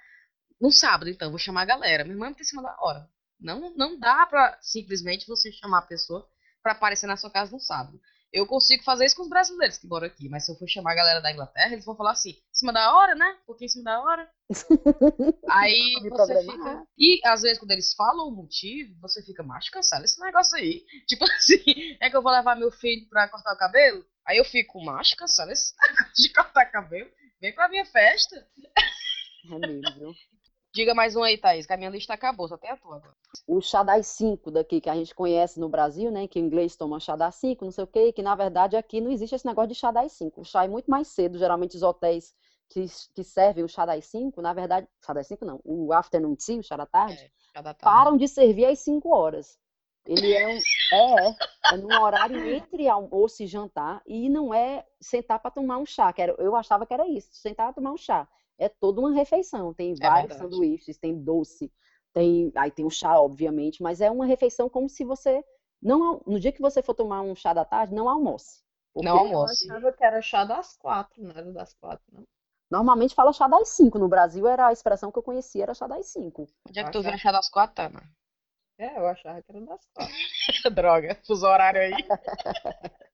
no 0.59 0.73
sábado, 0.73 1.11
então, 1.11 1.31
vou 1.31 1.39
chamar 1.39 1.63
a 1.63 1.67
galera, 1.67 2.05
meu 2.05 2.15
irmão 2.15 2.27
é 2.27 2.31
muito 2.31 2.41
em 2.41 2.47
cima 2.47 2.63
da 2.63 2.75
hora. 2.81 3.07
Não, 3.41 3.73
não 3.75 3.99
dá 3.99 4.27
pra 4.27 4.59
simplesmente 4.61 5.27
você 5.27 5.53
chamar 5.53 5.79
a 5.79 5.87
pessoa 5.87 6.29
pra 6.63 6.73
aparecer 6.73 7.07
na 7.07 7.17
sua 7.17 7.31
casa 7.31 7.53
no 7.53 7.61
sábado. 7.61 8.01
Eu 8.31 8.47
consigo 8.47 8.85
fazer 8.85 9.07
isso 9.07 9.17
com 9.17 9.23
os 9.23 9.29
brasileiros 9.29 9.79
que 9.79 9.87
moram 9.87 10.07
aqui, 10.07 10.29
mas 10.29 10.45
se 10.45 10.53
eu 10.53 10.57
for 10.57 10.69
chamar 10.69 10.93
a 10.93 10.97
galera 10.97 11.21
da 11.21 11.33
Inglaterra, 11.33 11.73
eles 11.73 11.85
vão 11.85 11.97
falar 11.97 12.11
assim, 12.13 12.31
em 12.31 12.43
cima 12.53 12.73
da 12.73 12.95
hora, 12.95 13.15
né? 13.15 13.39
Pouquinho 13.47 13.67
em 13.67 13.71
cima 13.71 13.85
da 13.85 14.03
hora. 14.03 14.31
Aí 15.49 15.95
você 16.11 16.43
fica. 16.43 16.87
E 16.99 17.21
às 17.25 17.41
vezes, 17.41 17.59
quando 17.59 17.71
eles 17.71 17.95
falam 17.95 18.29
o 18.29 18.37
motivo, 18.37 18.95
você 19.01 19.23
fica, 19.23 19.43
macho, 19.43 19.71
cancela 19.71 20.05
esse 20.05 20.21
negócio 20.21 20.57
aí. 20.57 20.85
Tipo 21.09 21.25
assim, 21.25 21.97
é 22.01 22.11
que 22.11 22.17
eu 22.17 22.23
vou 22.23 22.33
levar 22.33 22.55
meu 22.55 22.71
filho 22.71 23.09
pra 23.09 23.29
cortar 23.29 23.55
o 23.55 23.59
cabelo? 23.59 24.05
Aí 24.27 24.37
eu 24.37 24.45
fico, 24.45 24.85
macho, 24.85 25.17
cancela 25.17 25.53
esse 25.53 25.73
negócio 25.81 26.13
de 26.15 26.33
cortar 26.33 26.67
cabelo. 26.67 27.11
Vem 27.41 27.55
pra 27.55 27.69
minha 27.69 27.87
festa. 27.87 28.47
É 29.51 29.59
mesmo, 29.59 29.95
viu? 29.99 30.15
Diga 30.73 30.95
mais 30.95 31.17
um 31.17 31.23
aí, 31.23 31.39
Thaís, 31.39 31.67
que 31.67 31.73
a 31.73 31.77
minha 31.77 31.91
lista 31.91 32.15
acabou, 32.15 32.47
só 32.49 32.57
tem 32.57 32.71
a 32.71 32.77
tua 32.77 32.97
agora. 32.97 33.15
o 33.47 33.61
chá 33.61 33.83
das 33.83 34.07
5 34.09 34.51
daqui, 34.51 34.81
que 34.81 34.89
a 34.91 34.95
gente 34.95 35.15
conhece 35.15 35.59
no 35.59 35.69
Brasil, 35.69 36.11
né? 36.11 36.29
Que 36.29 36.39
o 36.39 36.43
inglês 36.43 36.77
toma 36.77 37.01
chá 37.01 37.17
das 37.17 37.35
5, 37.37 37.65
não 37.65 37.73
sei 37.73 37.85
o 37.85 37.87
quê, 37.87 38.13
que 38.13 38.23
na 38.23 38.35
verdade 38.35 38.77
aqui 38.77 39.01
não 39.01 39.11
existe 39.11 39.35
esse 39.35 39.47
negócio 39.47 39.69
de 39.69 39.75
chá 39.75 39.91
das 39.91 40.13
5. 40.13 40.41
O 40.43 40.45
chá 40.45 40.65
é 40.65 40.69
muito 40.69 40.91
mais 40.91 41.09
cedo, 41.09 41.39
geralmente 41.39 41.77
os 41.77 41.83
hotéis 41.83 42.35
que, 42.69 42.85
que 43.15 43.25
servem 43.25 43.65
o 43.65 43.69
chá 43.69 43.87
das 43.87 44.05
5, 44.07 44.41
na 44.43 44.53
verdade, 44.53 44.87
chá 45.05 45.13
das 45.15 45.27
5 45.27 45.45
não, 45.45 45.61
o 45.65 45.93
afternoon 45.93 46.35
tea, 46.37 46.59
o 46.59 46.63
chá 46.63 46.77
da 46.77 46.87
tarde, 46.87 47.23
É, 47.23 47.31
cada 47.55 47.73
tarde. 47.75 47.83
param 47.83 48.17
de 48.17 48.29
servir 48.29 48.67
às 48.67 48.79
5 48.81 49.09
horas. 49.09 49.59
Ele 50.07 50.33
é 50.35 50.49
um, 50.49 50.61
é, 50.93 51.75
é 51.75 51.77
num 51.79 52.01
horário 52.03 52.39
entre 52.55 52.89
almoço 52.89 53.43
e 53.43 53.47
jantar, 53.47 54.03
e 54.07 54.29
não 54.29 54.53
é 54.55 54.87
sentar 55.01 55.39
para 55.39 55.51
tomar 55.51 55.79
um 55.79 55.87
chá, 55.87 56.13
que 56.13 56.23
era, 56.23 56.35
eu 56.39 56.55
achava 56.57 56.87
que 56.87 56.95
era 56.95 57.07
isso, 57.09 57.29
sentar 57.33 57.67
para 57.67 57.75
tomar 57.75 57.93
um 57.93 57.97
chá. 57.97 58.29
É 58.59 58.69
toda 58.69 59.01
uma 59.01 59.13
refeição, 59.13 59.73
tem 59.73 59.95
vários 59.95 60.33
verdade. 60.33 60.51
sanduíches, 60.51 60.99
tem 60.99 61.17
doce, 61.19 61.73
tem, 62.13 62.51
aí 62.57 62.71
tem 62.71 62.85
o 62.85 62.91
chá, 62.91 63.21
obviamente, 63.21 63.83
mas 63.83 64.01
é 64.01 64.11
uma 64.11 64.27
refeição 64.27 64.69
como 64.69 64.89
se 64.89 65.05
você 65.05 65.45
não, 65.81 66.21
no 66.27 66.41
dia 66.41 66.51
que 66.53 66.61
você 66.61 66.83
for 66.83 66.95
tomar 66.95 67.23
um 67.23 67.35
chá 67.37 67.53
da 67.55 67.65
tarde, 67.65 67.95
não 67.95 68.09
almoce. 68.09 68.63
Não 68.97 69.17
almoce. 69.17 69.69
Eu 69.69 69.75
achava 69.77 69.93
que 69.93 70.05
era 70.05 70.21
chá 70.21 70.45
das 70.45 70.77
quatro, 70.77 71.23
não 71.23 71.31
era 71.31 71.53
das 71.53 71.73
quatro, 71.75 72.05
não. 72.13 72.25
normalmente 72.69 73.15
fala 73.15 73.33
chá 73.33 73.47
das 73.47 73.69
5, 73.69 73.97
no 73.99 74.09
Brasil 74.09 74.47
era 74.49 74.67
a 74.67 74.73
expressão 74.73 75.13
que 75.13 75.19
eu 75.19 75.23
conhecia, 75.23 75.63
era 75.63 75.75
chá 75.75 75.87
das 75.87 76.07
5. 76.07 76.49
Onde 76.69 76.81
é 76.81 76.85
que 76.85 76.91
tu 76.91 76.99
Achava- 76.99 77.03
vem 77.05 77.15
achar 77.15 77.33
das 77.33 77.49
quatro, 77.49 77.77
Tana? 77.77 78.03
É, 78.77 78.99
eu 78.99 79.07
achava 79.07 79.41
que 79.43 79.51
era 79.51 79.61
das 79.65 79.87
quatro. 79.95 80.15
Droga, 80.75 81.15
fuso 81.27 81.47
horário 81.47 81.81
aí. 81.81 81.93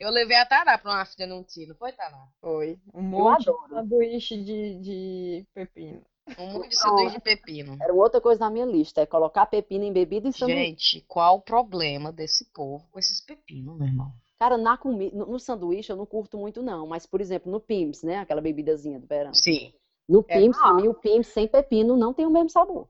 eu 0.00 0.10
levei 0.10 0.36
a 0.36 0.46
Tana 0.46 0.78
pra 0.78 0.90
uma 0.90 1.00
afternoon 1.02 1.42
tea, 1.44 1.66
não 1.66 1.74
foi, 1.74 1.92
Tana? 1.92 2.28
Foi. 2.40 2.78
Um 2.94 3.02
monte 3.02 3.44
de 3.44 3.50
adoro. 3.50 3.68
sanduíche 3.68 4.36
de, 4.42 4.74
de 4.80 5.46
pepino. 5.54 6.02
Um 6.38 6.52
monte 6.52 6.68
de 6.68 6.78
sanduíche 6.78 7.16
de 7.16 7.20
pepino. 7.20 7.76
Era 7.80 7.92
outra 7.92 8.20
coisa 8.20 8.40
na 8.40 8.50
minha 8.50 8.66
lista, 8.66 9.00
é 9.00 9.06
colocar 9.06 9.46
pepino 9.46 9.84
em 9.84 9.92
bebida 9.92 10.28
e 10.28 10.32
sanduíche. 10.32 10.64
Gente, 10.64 11.04
qual 11.08 11.36
o 11.36 11.42
problema 11.42 12.12
desse 12.12 12.44
povo 12.52 12.86
com 12.90 12.98
esses 12.98 13.20
pepinos, 13.20 13.76
meu 13.78 13.86
irmão? 13.86 14.12
Cara, 14.38 14.58
na 14.58 14.76
comi... 14.76 15.10
no, 15.12 15.26
no 15.26 15.38
sanduíche 15.38 15.92
eu 15.92 15.96
não 15.96 16.06
curto 16.06 16.36
muito 16.36 16.62
não, 16.62 16.86
mas 16.86 17.06
por 17.06 17.20
exemplo, 17.20 17.50
no 17.50 17.60
Pims, 17.60 18.02
né, 18.02 18.18
aquela 18.18 18.40
bebidazinha 18.40 18.98
do 18.98 19.06
verão. 19.06 19.32
Sim. 19.34 19.72
No 20.08 20.24
É 20.28 20.38
Pims, 20.38 20.56
pra 20.58 20.70
bom. 20.72 20.76
mim 20.76 20.88
o 20.88 20.94
Pims 20.94 21.28
sem 21.28 21.46
pepino 21.46 21.96
não 21.96 22.12
tem 22.12 22.26
o 22.26 22.30
mesmo 22.30 22.50
sabor. 22.50 22.88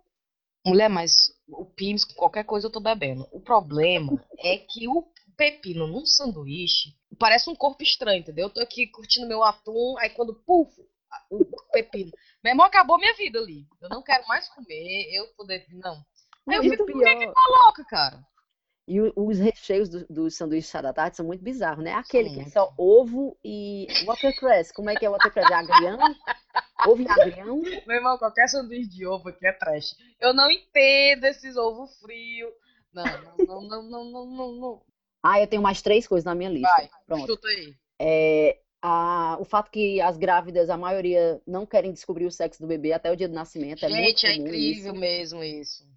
Mulher, 0.65 0.89
mas 0.89 1.35
o 1.49 1.65
Pims 1.65 2.05
com 2.05 2.15
qualquer 2.15 2.45
coisa 2.45 2.69
eu 2.69 2.71
tô 2.71 2.81
bebendo. 2.81 3.27
O 3.33 3.41
problema 3.41 4.25
é 4.39 4.59
que 4.59 4.89
o 4.89 5.03
pepino 5.43 5.87
num 5.89 6.07
sanduíche 6.07 6.95
parece 7.19 7.51
um 7.51 7.55
corpo 7.55 7.83
estranho, 7.83 8.21
entendeu? 8.21 8.47
Eu 8.47 8.51
tô 8.51 8.61
aqui 8.61 8.87
curtindo 8.87 9.27
meu 9.27 9.43
atum, 9.43 9.97
aí 9.99 10.11
quando, 10.11 10.35
puf, 10.47 10.71
o 11.31 11.45
pepino. 11.73 12.13
Meu 12.43 12.53
irmão, 12.53 12.67
acabou 12.67 12.99
minha 12.99 13.15
vida 13.15 13.39
ali. 13.39 13.67
Eu 13.81 13.89
não 13.89 14.03
quero 14.03 14.27
mais 14.29 14.49
comer, 14.49 15.11
eu 15.13 15.27
poder. 15.37 15.67
Não. 15.71 16.03
Aí 16.49 16.57
eu 16.57 16.63
fico, 16.63 16.87
por 16.87 17.03
que 17.03 17.17
que 17.17 17.33
coloca, 17.33 17.85
cara? 17.85 18.25
E 18.89 19.01
os 19.01 19.39
recheios 19.39 19.89
do- 19.89 20.07
dos 20.09 20.37
sanduíches 20.37 20.71
chá 20.71 20.81
da 20.81 20.93
tarde 20.93 21.17
são 21.17 21.25
muito 21.27 21.43
bizarros, 21.43 21.85
né? 21.85 21.93
Aquele 21.95 22.31
que 22.31 22.41
é 22.41 22.49
só 22.51 22.73
ovo 22.77 23.37
e 23.45 23.87
watercress. 24.07 24.73
Como 24.73 24.91
é 24.91 24.97
que 24.97 25.07
é 25.07 25.11
watercress? 25.11 25.53
É 25.53 25.55
agrião? 25.55 25.99
Ovo 26.87 27.03
e 27.03 27.09
agrião? 27.09 27.59
Meu 27.87 27.97
irmão, 27.97 28.19
qualquer 28.19 28.49
sanduíche 28.49 28.89
de 28.91 29.07
ovo 29.07 29.29
aqui 29.29 29.47
é 29.47 29.53
trash. 29.53 29.95
Eu 30.21 30.35
não 30.35 30.51
entendo 30.51 31.25
esses 31.25 31.57
ovos 31.57 31.97
frios. 32.01 32.51
Não, 32.93 33.05
não, 33.05 33.63
não, 33.63 33.83
não, 33.83 34.05
não, 34.05 34.27
não, 34.27 34.53
não. 34.53 34.83
Ah, 35.23 35.41
eu 35.41 35.47
tenho 35.47 35.63
mais 35.63 35.81
três 35.81 36.07
coisas 36.07 36.25
na 36.25 36.35
minha 36.35 36.51
lista. 36.51 36.69
Vai, 36.77 36.91
Pronto. 37.07 37.27
chuta 37.27 37.47
aí. 37.49 37.75
É, 38.01 38.59
a- 38.83 39.37
o 39.41 39.45
fato 39.45 39.71
que 39.71 40.01
as 40.01 40.17
grávidas, 40.17 40.69
a 40.69 40.77
maioria, 40.77 41.41
não 41.47 41.65
querem 41.65 41.93
descobrir 41.93 42.27
o 42.27 42.31
sexo 42.33 42.61
do 42.61 42.67
bebê 42.67 42.93
até 42.93 43.13
o 43.13 43.17
dia 43.17 43.29
do 43.29 43.35
nascimento. 43.35 43.85
é 43.85 43.89
muito 43.89 44.03
Gente, 44.05 44.27
é 44.27 44.33
comum 44.35 44.47
incrível 44.47 44.93
isso. 44.93 45.01
mesmo 45.01 45.45
isso. 45.45 45.89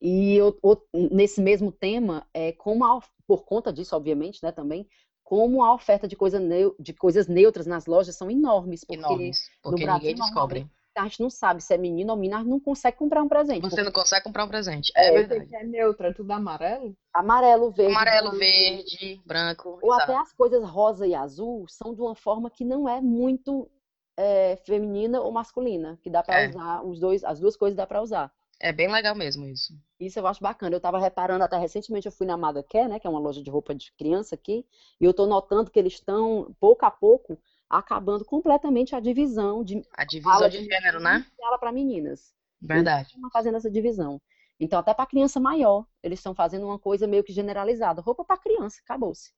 E 0.00 0.34
eu- 0.36 0.58
o- 0.62 0.78
nesse 0.94 1.42
mesmo 1.42 1.70
tema, 1.70 2.26
é 2.32 2.52
como 2.52 2.84
a 2.84 3.00
por 3.26 3.44
conta 3.44 3.72
disso, 3.72 3.94
obviamente, 3.94 4.42
né, 4.42 4.50
também, 4.50 4.88
como 5.22 5.62
a 5.62 5.72
oferta 5.72 6.08
de, 6.08 6.16
coisa 6.16 6.40
neu- 6.40 6.74
de 6.80 6.92
coisas 6.92 7.28
neutras 7.28 7.64
nas 7.66 7.86
lojas 7.86 8.16
são 8.16 8.28
enormes, 8.28 8.82
porque 8.82 8.98
Enormes. 9.00 9.48
Porque 9.62 9.84
Brasil, 9.84 10.08
ninguém 10.08 10.14
descobre. 10.16 10.66
A 10.96 11.04
gente 11.04 11.20
não 11.20 11.30
sabe 11.30 11.62
se 11.62 11.72
é 11.72 11.78
menino 11.78 12.12
ou 12.12 12.18
menina, 12.18 12.36
a 12.36 12.40
gente 12.40 12.50
não 12.50 12.60
consegue 12.60 12.96
comprar 12.96 13.22
um 13.22 13.28
presente. 13.28 13.60
Você 13.62 13.68
porque 13.70 13.82
não 13.84 13.92
consegue 13.92 14.24
comprar 14.24 14.44
um 14.44 14.48
presente. 14.48 14.92
É, 14.96 15.08
É, 15.08 15.12
verdade. 15.12 15.46
que 15.46 15.56
é 15.56 15.64
neutro, 15.64 16.06
é 16.06 16.12
tudo 16.12 16.30
amarelo? 16.32 16.96
amarelo, 17.12 17.70
verde, 17.70 17.92
Amarelo, 17.92 18.30
branco, 18.30 18.38
verde, 18.38 19.20
branco. 19.26 19.78
ou 19.82 19.92
exato. 19.94 20.12
até 20.12 20.16
as 20.20 20.32
coisas 20.32 20.62
rosa 20.64 21.06
e 21.06 21.14
azul 21.14 21.66
são 21.68 21.94
de 21.94 22.00
uma 22.00 22.14
forma 22.14 22.50
que 22.50 22.64
não 22.64 22.88
é 22.88 23.00
muito 23.00 23.68
é, 24.16 24.56
feminina 24.64 25.20
ou 25.20 25.32
masculina, 25.32 25.98
que 26.02 26.10
dá 26.10 26.22
para 26.22 26.42
É. 26.42 26.48
usar 26.48 26.84
os 26.84 27.00
dois, 27.00 27.24
as 27.24 27.40
duas 27.40 27.56
coisas 27.56 27.76
dá 27.76 27.86
para 27.86 28.02
usar. 28.02 28.30
É 28.62 28.70
bem 28.72 28.90
legal 28.92 29.14
mesmo 29.14 29.46
isso. 29.46 29.72
Isso 29.98 30.18
eu 30.18 30.26
acho 30.26 30.42
bacana. 30.42 30.74
Eu 30.74 30.78
estava 30.78 30.98
reparando 30.98 31.42
até 31.42 31.56
recentemente, 31.56 32.06
eu 32.06 32.12
fui 32.12 32.26
na 32.26 32.34
Amada 32.34 32.62
Care, 32.62 32.88
né, 32.88 33.00
que 33.00 33.06
é 33.06 33.10
uma 33.10 33.18
loja 33.18 33.42
de 33.42 33.48
roupa 33.50 33.74
de 33.74 33.90
criança 33.94 34.34
aqui, 34.34 34.66
e 35.00 35.04
eu 35.04 35.12
estou 35.12 35.26
notando 35.26 35.70
que 35.70 35.78
eles 35.78 35.94
estão, 35.94 36.54
pouco 36.60 36.84
a 36.84 36.90
pouco, 36.90 37.38
acabando 37.70 38.24
completamente 38.24 38.94
a 38.96 39.00
divisão 39.00 39.62
de 39.62 39.82
A 39.96 40.04
divisão 40.04 40.32
ala 40.32 40.50
de 40.50 40.64
gênero, 40.64 40.98
né? 41.00 41.24
e 41.38 41.44
ala 41.44 41.56
para 41.58 41.70
meninas. 41.72 42.34
Verdade. 42.60 43.12
Estão 43.14 43.30
fazendo 43.30 43.56
essa 43.56 43.70
divisão. 43.70 44.20
Então, 44.58 44.78
até 44.78 44.92
para 44.92 45.06
criança 45.06 45.40
maior, 45.40 45.86
eles 46.02 46.18
estão 46.18 46.34
fazendo 46.34 46.66
uma 46.66 46.78
coisa 46.78 47.06
meio 47.06 47.24
que 47.24 47.32
generalizada. 47.32 48.02
Roupa 48.02 48.24
para 48.24 48.36
criança, 48.36 48.80
acabou-se. 48.84 49.32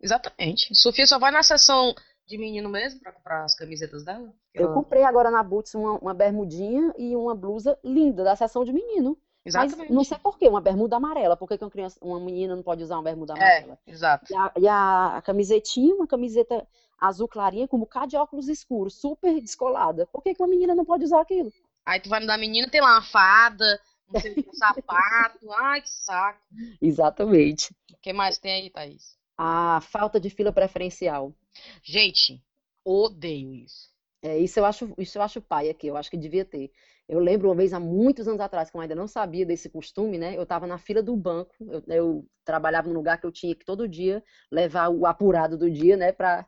Exatamente. 0.00 0.74
Sofia 0.74 1.06
só 1.06 1.18
vai 1.18 1.30
na 1.32 1.42
sessão 1.42 1.94
de 2.26 2.38
menino 2.38 2.68
mesmo 2.68 3.00
pra 3.00 3.12
comprar 3.12 3.44
as 3.44 3.54
camisetas 3.54 4.04
dela? 4.04 4.32
Eu 4.54 4.66
Ela- 4.66 4.74
comprei 4.74 5.02
agora 5.02 5.30
na 5.30 5.42
Boots 5.42 5.74
uma, 5.74 5.98
uma 5.98 6.14
bermudinha 6.14 6.92
e 6.96 7.16
uma 7.16 7.34
blusa 7.34 7.78
linda 7.82 8.22
da 8.22 8.36
seção 8.36 8.64
de 8.64 8.72
menino. 8.72 9.18
Mas 9.44 9.54
Exatamente. 9.56 9.92
não 9.92 10.04
sei 10.04 10.18
por 10.18 10.38
quê, 10.38 10.46
uma 10.48 10.60
bermuda 10.60 10.96
amarela. 10.96 11.36
Por 11.36 11.48
que 11.48 11.58
que 11.58 11.64
uma 11.64 11.70
criança, 11.70 11.98
uma 12.00 12.20
menina 12.20 12.54
não 12.54 12.62
pode 12.62 12.80
usar 12.84 12.94
uma 12.96 13.02
bermuda 13.02 13.32
amarela? 13.32 13.76
É, 13.84 13.90
exato. 13.90 14.32
E 14.32 14.36
a, 14.36 14.52
e 14.56 14.68
a- 14.68 15.16
a 15.16 15.22
camisetinha, 15.22 15.94
uma 15.96 16.06
camiseta 16.06 16.64
azul 17.02 17.26
clarinha 17.26 17.66
com 17.66 17.76
um 17.76 17.80
bocado 17.80 18.08
de 18.08 18.16
óculos 18.16 18.48
escuros, 18.48 18.94
super 18.94 19.40
descolada. 19.40 20.06
Por 20.06 20.22
que 20.22 20.34
que 20.34 20.42
uma 20.42 20.48
menina 20.48 20.74
não 20.74 20.84
pode 20.84 21.04
usar 21.04 21.20
aquilo? 21.20 21.52
Aí 21.84 22.00
tu 22.00 22.08
vai 22.08 22.20
no 22.20 22.26
da 22.26 22.38
menina, 22.38 22.70
tem 22.70 22.80
lá 22.80 22.92
uma 22.92 23.02
fada, 23.02 23.80
não 24.08 24.20
sei 24.20 24.34
um 24.48 24.54
sapato. 24.54 25.50
Ai, 25.58 25.82
que 25.82 25.90
saco. 25.90 26.40
Exatamente. 26.80 27.74
O 27.92 27.96
que 28.00 28.12
mais 28.12 28.38
tem 28.38 28.52
aí, 28.52 28.70
Thaís? 28.70 29.16
A 29.36 29.80
falta 29.80 30.20
de 30.20 30.30
fila 30.30 30.52
preferencial. 30.52 31.34
Gente, 31.82 32.40
odeio 32.84 33.52
isso. 33.52 33.90
É, 34.22 34.38
isso 34.38 34.60
eu 34.60 34.64
acho, 34.64 34.94
isso 34.96 35.18
eu 35.18 35.22
acho 35.22 35.42
pai 35.42 35.68
aqui, 35.68 35.88
eu 35.88 35.96
acho 35.96 36.08
que 36.08 36.16
devia 36.16 36.44
ter. 36.44 36.70
Eu 37.08 37.18
lembro 37.18 37.48
uma 37.48 37.56
vez, 37.56 37.72
há 37.72 37.80
muitos 37.80 38.28
anos 38.28 38.40
atrás, 38.40 38.70
que 38.70 38.76
eu 38.76 38.80
ainda 38.80 38.94
não 38.94 39.08
sabia 39.08 39.44
desse 39.44 39.68
costume, 39.68 40.16
né? 40.16 40.36
Eu 40.36 40.44
estava 40.44 40.66
na 40.68 40.78
fila 40.78 41.02
do 41.02 41.16
banco, 41.16 41.52
eu, 41.60 41.82
eu 41.88 42.26
trabalhava 42.44 42.88
num 42.88 42.94
lugar 42.94 43.20
que 43.20 43.26
eu 43.26 43.32
tinha 43.32 43.54
que 43.54 43.64
todo 43.64 43.88
dia 43.88 44.22
levar 44.50 44.88
o 44.88 45.04
apurado 45.04 45.58
do 45.58 45.68
dia, 45.70 45.96
né, 45.96 46.12
para 46.12 46.46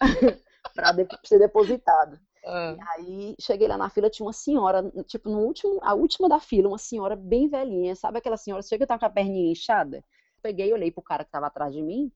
para 0.74 0.94
ser 1.24 1.38
depositado. 1.38 2.18
Ah, 2.44 2.76
Aí 2.94 3.34
cheguei 3.40 3.68
lá 3.68 3.76
na 3.76 3.90
fila, 3.90 4.08
tinha 4.08 4.26
uma 4.26 4.32
senhora, 4.32 4.90
tipo, 5.06 5.28
no 5.28 5.40
último, 5.40 5.78
a 5.82 5.94
última 5.94 6.28
da 6.28 6.40
fila, 6.40 6.68
uma 6.68 6.78
senhora 6.78 7.14
bem 7.14 7.48
velhinha, 7.48 7.94
sabe 7.94 8.18
aquela 8.18 8.36
senhora, 8.36 8.62
chega 8.62 8.84
e 8.84 8.86
tá 8.86 8.98
com 8.98 9.04
a 9.04 9.10
perninha 9.10 9.52
inchada? 9.52 10.02
Peguei, 10.42 10.72
olhei 10.72 10.90
pro 10.90 11.02
cara 11.02 11.22
que 11.24 11.28
estava 11.28 11.46
atrás 11.46 11.74
de 11.74 11.82
mim 11.82 12.10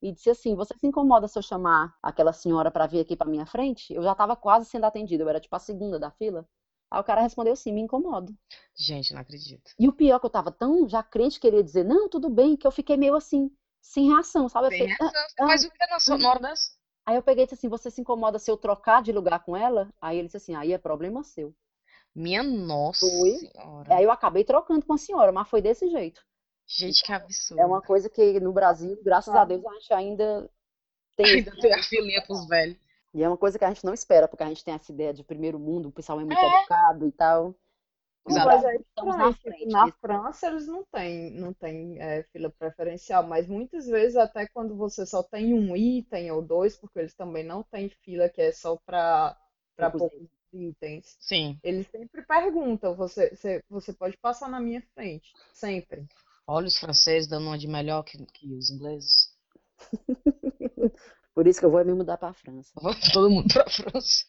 e 0.00 0.12
disse 0.12 0.30
assim: 0.30 0.54
Você 0.54 0.74
se 0.78 0.86
incomoda 0.86 1.28
se 1.28 1.38
eu 1.38 1.42
chamar 1.42 1.94
aquela 2.02 2.32
senhora 2.32 2.70
para 2.70 2.86
vir 2.86 3.00
aqui 3.00 3.16
para 3.16 3.28
minha 3.28 3.46
frente? 3.46 3.92
Eu 3.92 4.02
já 4.02 4.12
estava 4.12 4.36
quase 4.36 4.66
sendo 4.66 4.84
atendida, 4.84 5.22
eu 5.22 5.28
era 5.28 5.40
tipo 5.40 5.54
a 5.54 5.58
segunda 5.58 5.98
da 5.98 6.10
fila. 6.10 6.48
Aí 6.90 7.00
o 7.00 7.04
cara 7.04 7.20
respondeu 7.20 7.52
assim: 7.52 7.72
Me 7.72 7.80
incomodo. 7.82 8.34
gente, 8.74 9.12
não 9.12 9.20
acredito. 9.20 9.70
E 9.78 9.86
o 9.88 9.92
pior 9.92 10.16
é 10.16 10.20
que 10.20 10.26
eu 10.26 10.30
tava 10.30 10.50
tão 10.50 10.88
já 10.88 11.02
crente 11.02 11.34
que 11.34 11.46
queria 11.46 11.62
dizer: 11.62 11.84
Não, 11.84 12.08
tudo 12.08 12.30
bem, 12.30 12.56
que 12.56 12.66
eu 12.66 12.70
fiquei 12.70 12.96
meio 12.96 13.14
assim, 13.14 13.50
sem 13.82 14.08
reação, 14.08 14.48
sabe? 14.48 14.70
Fiquei, 14.70 14.86
"Ah, 14.92 14.96
reação. 14.96 15.28
Você 15.28 15.36
faz 15.36 15.64
o 15.64 15.70
que 15.70 16.18
na, 16.18 16.28
hora 16.30 16.40
dessa? 16.40 16.77
Aí 17.08 17.16
eu 17.16 17.22
peguei 17.22 17.44
e 17.44 17.46
disse 17.46 17.54
assim: 17.54 17.70
Você 17.70 17.90
se 17.90 18.02
incomoda 18.02 18.38
se 18.38 18.50
eu 18.50 18.56
trocar 18.58 19.00
de 19.02 19.12
lugar 19.12 19.42
com 19.42 19.56
ela? 19.56 19.88
Aí 19.98 20.18
ele 20.18 20.28
disse 20.28 20.36
assim: 20.36 20.54
Aí 20.54 20.74
é 20.74 20.78
problema 20.78 21.24
seu. 21.24 21.54
Minha 22.14 22.42
nossa 22.42 23.06
Foi. 23.08 23.30
senhora. 23.30 23.94
Aí 23.96 24.04
eu 24.04 24.10
acabei 24.10 24.44
trocando 24.44 24.84
com 24.84 24.92
a 24.92 24.98
senhora, 24.98 25.32
mas 25.32 25.48
foi 25.48 25.62
desse 25.62 25.88
jeito. 25.88 26.20
Gente, 26.66 27.02
que 27.02 27.10
absurdo. 27.10 27.62
É 27.62 27.64
uma 27.64 27.80
coisa 27.80 28.10
que 28.10 28.38
no 28.40 28.52
Brasil, 28.52 29.00
graças 29.02 29.30
a 29.30 29.38
Claro. 29.38 29.48
Deus, 29.48 29.64
a 29.64 29.72
gente 29.72 29.94
ainda 29.94 30.50
tem 31.16 31.26
Ainda 31.36 31.50
tem 31.52 31.72
a 31.72 31.82
filinha 31.82 32.22
pros 32.26 32.46
velhos. 32.46 32.76
E 33.14 33.22
é 33.22 33.28
uma 33.28 33.38
coisa 33.38 33.58
que 33.58 33.64
a 33.64 33.68
gente 33.68 33.86
não 33.86 33.94
espera, 33.94 34.28
porque 34.28 34.42
a 34.42 34.48
gente 34.48 34.62
tem 34.62 34.74
essa 34.74 34.92
ideia 34.92 35.14
de 35.14 35.24
primeiro 35.24 35.58
mundo, 35.58 35.88
o 35.88 35.92
pessoal 35.92 36.20
é 36.20 36.24
muito 36.26 36.38
É. 36.38 36.58
educado 36.58 37.06
e 37.06 37.12
tal. 37.12 37.54
Exato. 38.28 38.46
Mas 38.46 38.64
é 38.64 38.76
estamos 38.76 39.16
na 39.16 39.32
tipo, 39.32 39.42
frente 39.42 39.66
na. 39.66 39.92
França 39.92 40.46
eles 40.48 40.66
não 40.66 40.84
têm, 40.92 41.30
não 41.32 41.52
têm 41.52 42.00
é, 42.00 42.22
fila 42.32 42.50
preferencial, 42.50 43.26
mas 43.26 43.48
muitas 43.48 43.86
vezes 43.86 44.16
até 44.16 44.46
quando 44.48 44.76
você 44.76 45.06
só 45.06 45.22
tem 45.22 45.54
um 45.54 45.76
item 45.76 46.30
ou 46.30 46.42
dois, 46.42 46.76
porque 46.76 46.98
eles 46.98 47.14
também 47.14 47.44
não 47.44 47.62
têm 47.62 47.88
fila 47.88 48.28
que 48.28 48.40
é 48.40 48.52
só 48.52 48.76
para 48.84 49.36
poucos 49.92 50.28
itens. 50.52 51.16
Sim. 51.20 51.58
Eles 51.62 51.86
sempre 51.88 52.22
perguntam, 52.22 52.94
você, 52.94 53.30
você, 53.34 53.62
você 53.68 53.92
pode 53.92 54.16
passar 54.18 54.48
na 54.48 54.60
minha 54.60 54.82
frente, 54.94 55.32
sempre. 55.52 56.06
Olha 56.46 56.66
os 56.66 56.78
franceses 56.78 57.28
dando 57.28 57.46
uma 57.46 57.58
de 57.58 57.68
melhor 57.68 58.02
que, 58.02 58.24
que 58.26 58.54
os 58.54 58.70
ingleses. 58.70 59.36
Por 61.38 61.46
isso 61.46 61.60
que 61.60 61.66
eu 61.66 61.70
vou 61.70 61.84
me 61.84 61.94
mudar 61.94 62.18
para 62.18 62.30
a 62.30 62.32
França. 62.32 62.72
Vamos 62.82 62.98
todo 63.14 63.30
mundo 63.30 63.54
pra 63.54 63.64
França. 63.70 64.24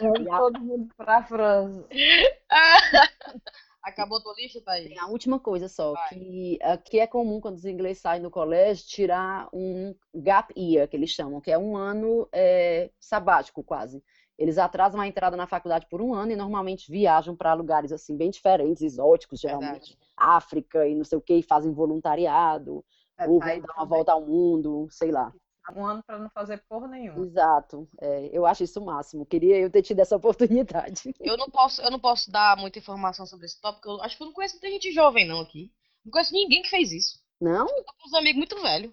Vamos 0.00 0.26
todo 0.26 0.60
mundo 0.60 0.92
para 0.96 1.22
França. 1.22 1.86
Acabou 3.80 4.20
tua 4.20 4.34
lista, 4.34 4.60
Thaís? 4.60 4.88
Tem 4.88 4.98
a 4.98 5.06
última 5.06 5.38
coisa 5.38 5.68
só, 5.68 5.92
Vai. 5.92 6.08
que 6.08 6.58
aqui 6.60 6.98
é 6.98 7.06
comum 7.06 7.40
quando 7.40 7.58
os 7.58 7.64
ingleses 7.64 8.02
saem 8.02 8.20
do 8.20 8.28
colégio 8.28 8.84
tirar 8.88 9.48
um 9.52 9.94
gap 10.12 10.52
year, 10.58 10.88
que 10.88 10.96
eles 10.96 11.10
chamam, 11.10 11.40
que 11.40 11.52
é 11.52 11.56
um 11.56 11.76
ano 11.76 12.28
é, 12.32 12.90
sabático 12.98 13.62
quase. 13.62 14.02
Eles 14.36 14.58
atrasam 14.58 15.00
a 15.00 15.06
entrada 15.06 15.36
na 15.36 15.46
faculdade 15.46 15.86
por 15.88 16.02
um 16.02 16.12
ano 16.12 16.32
e 16.32 16.36
normalmente 16.36 16.90
viajam 16.90 17.36
para 17.36 17.54
lugares 17.54 17.92
assim 17.92 18.16
bem 18.16 18.30
diferentes, 18.30 18.82
exóticos, 18.82 19.38
geralmente 19.38 19.90
Verdade. 19.90 19.98
África 20.16 20.88
e 20.88 20.96
não 20.96 21.04
sei 21.04 21.18
o 21.18 21.22
que, 21.22 21.34
e 21.34 21.42
fazem 21.44 21.72
voluntariado, 21.72 22.84
É, 23.16 23.28
ou 23.28 23.38
vão 23.38 23.48
dar 23.48 23.54
uma 23.54 23.60
também. 23.74 23.88
volta 23.88 24.10
ao 24.12 24.26
mundo, 24.26 24.88
sei 24.90 25.12
lá. 25.12 25.32
Um 25.76 25.86
ano 25.86 26.02
para 26.02 26.18
não 26.18 26.28
fazer 26.30 26.58
porra 26.68 26.88
nenhuma. 26.88 27.24
Exato, 27.24 27.88
é, 28.00 28.28
eu 28.32 28.44
acho 28.44 28.64
isso 28.64 28.80
o 28.80 28.84
máximo. 28.84 29.24
Queria 29.24 29.58
eu 29.58 29.70
ter 29.70 29.82
tido 29.82 30.00
essa 30.00 30.16
oportunidade. 30.16 31.14
Eu 31.20 31.36
não 31.36 31.48
posso, 31.48 31.80
eu 31.80 31.90
não 31.90 32.00
posso 32.00 32.30
dar 32.30 32.56
muita 32.56 32.78
informação 32.78 33.24
sobre 33.26 33.46
esse 33.46 33.60
tópico. 33.60 33.88
Eu 33.88 34.02
acho 34.02 34.16
que 34.16 34.22
eu 34.22 34.26
não 34.26 34.34
conheço 34.34 34.54
muita 34.56 34.70
gente 34.70 34.90
jovem, 34.92 35.26
não, 35.26 35.40
aqui. 35.40 35.72
Não 36.04 36.10
conheço 36.10 36.32
ninguém 36.32 36.62
que 36.62 36.68
fez 36.70 36.90
isso. 36.92 37.20
Não? 37.40 37.68
Eu 37.68 37.84
tô 37.84 37.92
com 37.94 38.08
uns 38.08 38.14
amigos 38.14 38.38
muito 38.38 38.60
velhos. 38.60 38.92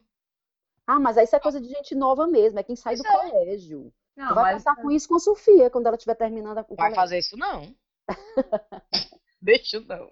Ah, 0.85 0.99
mas 0.99 1.17
aí 1.17 1.23
isso 1.25 1.35
é 1.35 1.39
coisa 1.39 1.59
de 1.61 1.67
gente 1.67 1.93
nova 1.95 2.27
mesmo, 2.27 2.59
é 2.59 2.63
quem 2.63 2.75
sai 2.75 2.95
do 2.95 3.03
Pois 3.03 3.13
é. 3.15 3.29
colégio. 3.29 3.93
Não, 4.15 4.27
Tu 4.29 4.35
vai 4.35 4.53
mas 4.53 4.63
passar 4.63 4.81
com 4.81 4.91
isso 4.91 5.07
com 5.07 5.15
a 5.15 5.19
Sofia 5.19 5.69
quando 5.69 5.87
ela 5.87 5.95
estiver 5.95 6.15
terminando 6.15 6.57
o 6.57 6.75
Vai 6.75 6.75
colégio. 6.75 6.95
fazer 6.95 7.19
isso, 7.19 7.37
não. 7.37 7.75
Deixa 9.41 9.77
eu 9.77 9.81
não. 9.81 10.07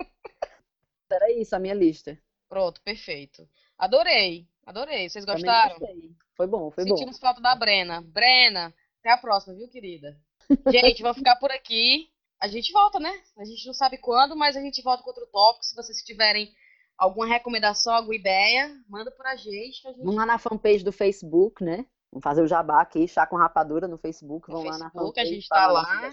Era 1.11 1.31
isso 1.33 1.55
a 1.55 1.59
minha 1.59 1.73
lista. 1.73 2.17
Pronto, 2.49 2.81
perfeito. 2.81 3.47
Adorei, 3.77 4.47
adorei. 4.65 5.09
Vocês 5.09 5.25
Também 5.25 5.43
gostaram? 5.43 5.79
gostei. 5.79 6.15
Foi 6.37 6.45
bom, 6.45 6.69
foi 6.69 6.85
bom. 6.85 6.95
Sentimos 6.95 7.17
falta 7.17 7.41
da 7.41 7.55
Brena. 7.55 8.01
Brena, 8.01 8.71
até 8.99 9.11
a 9.11 9.17
próxima, 9.17 9.55
viu, 9.55 9.67
querida? 9.67 10.15
Gente, 10.71 11.01
vamos 11.01 11.17
ficar 11.17 11.35
por 11.37 11.51
aqui. 11.51 12.07
A 12.39 12.47
gente 12.47 12.71
volta, 12.71 12.99
né? 12.99 13.11
A 13.35 13.43
gente 13.43 13.65
não 13.65 13.73
sabe 13.73 13.97
quando, 13.97 14.35
mas 14.35 14.55
a 14.55 14.61
gente 14.61 14.81
volta 14.83 15.01
com 15.01 15.09
outro 15.09 15.25
tópico. 15.27 15.65
Se 15.65 15.75
vocês 15.75 15.97
tiverem 16.03 16.53
alguma 16.95 17.25
recomendação, 17.25 17.93
alguma 17.93 18.15
ideia, 18.15 18.71
manda 18.87 19.09
pra 19.09 19.35
gente. 19.35 19.81
Que 19.81 19.87
a 19.87 19.91
gente... 19.91 20.03
Vamos 20.03 20.15
lá 20.15 20.25
na 20.27 20.37
fanpage 20.37 20.83
do 20.83 20.91
Facebook, 20.91 21.63
né? 21.63 21.85
Vamos 22.11 22.23
fazer 22.23 22.43
o 22.43 22.47
jabá 22.47 22.81
aqui, 22.81 23.07
chá 23.07 23.25
com 23.25 23.35
rapadura 23.35 23.87
no 23.87 23.97
Facebook. 23.97 24.47
No 24.47 24.57
Vamos 24.57 24.71
lá 24.71 24.77
na 24.77 24.91
Facebook, 24.91 25.19
a 25.19 25.23
fanpage, 25.23 25.33
gente 25.33 25.49
tá 25.49 25.67
lá. 25.67 26.11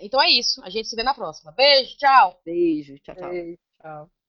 Então 0.00 0.22
é 0.22 0.30
isso. 0.30 0.64
A 0.64 0.70
gente 0.70 0.88
se 0.88 0.96
vê 0.96 1.02
na 1.02 1.12
próxima. 1.12 1.52
Beijo, 1.52 1.96
tchau! 1.98 2.40
Beijo, 2.44 2.98
tchau, 3.00 3.14
tchau. 3.14 3.32
Ei, 3.32 3.58
Tchau. 3.80 4.10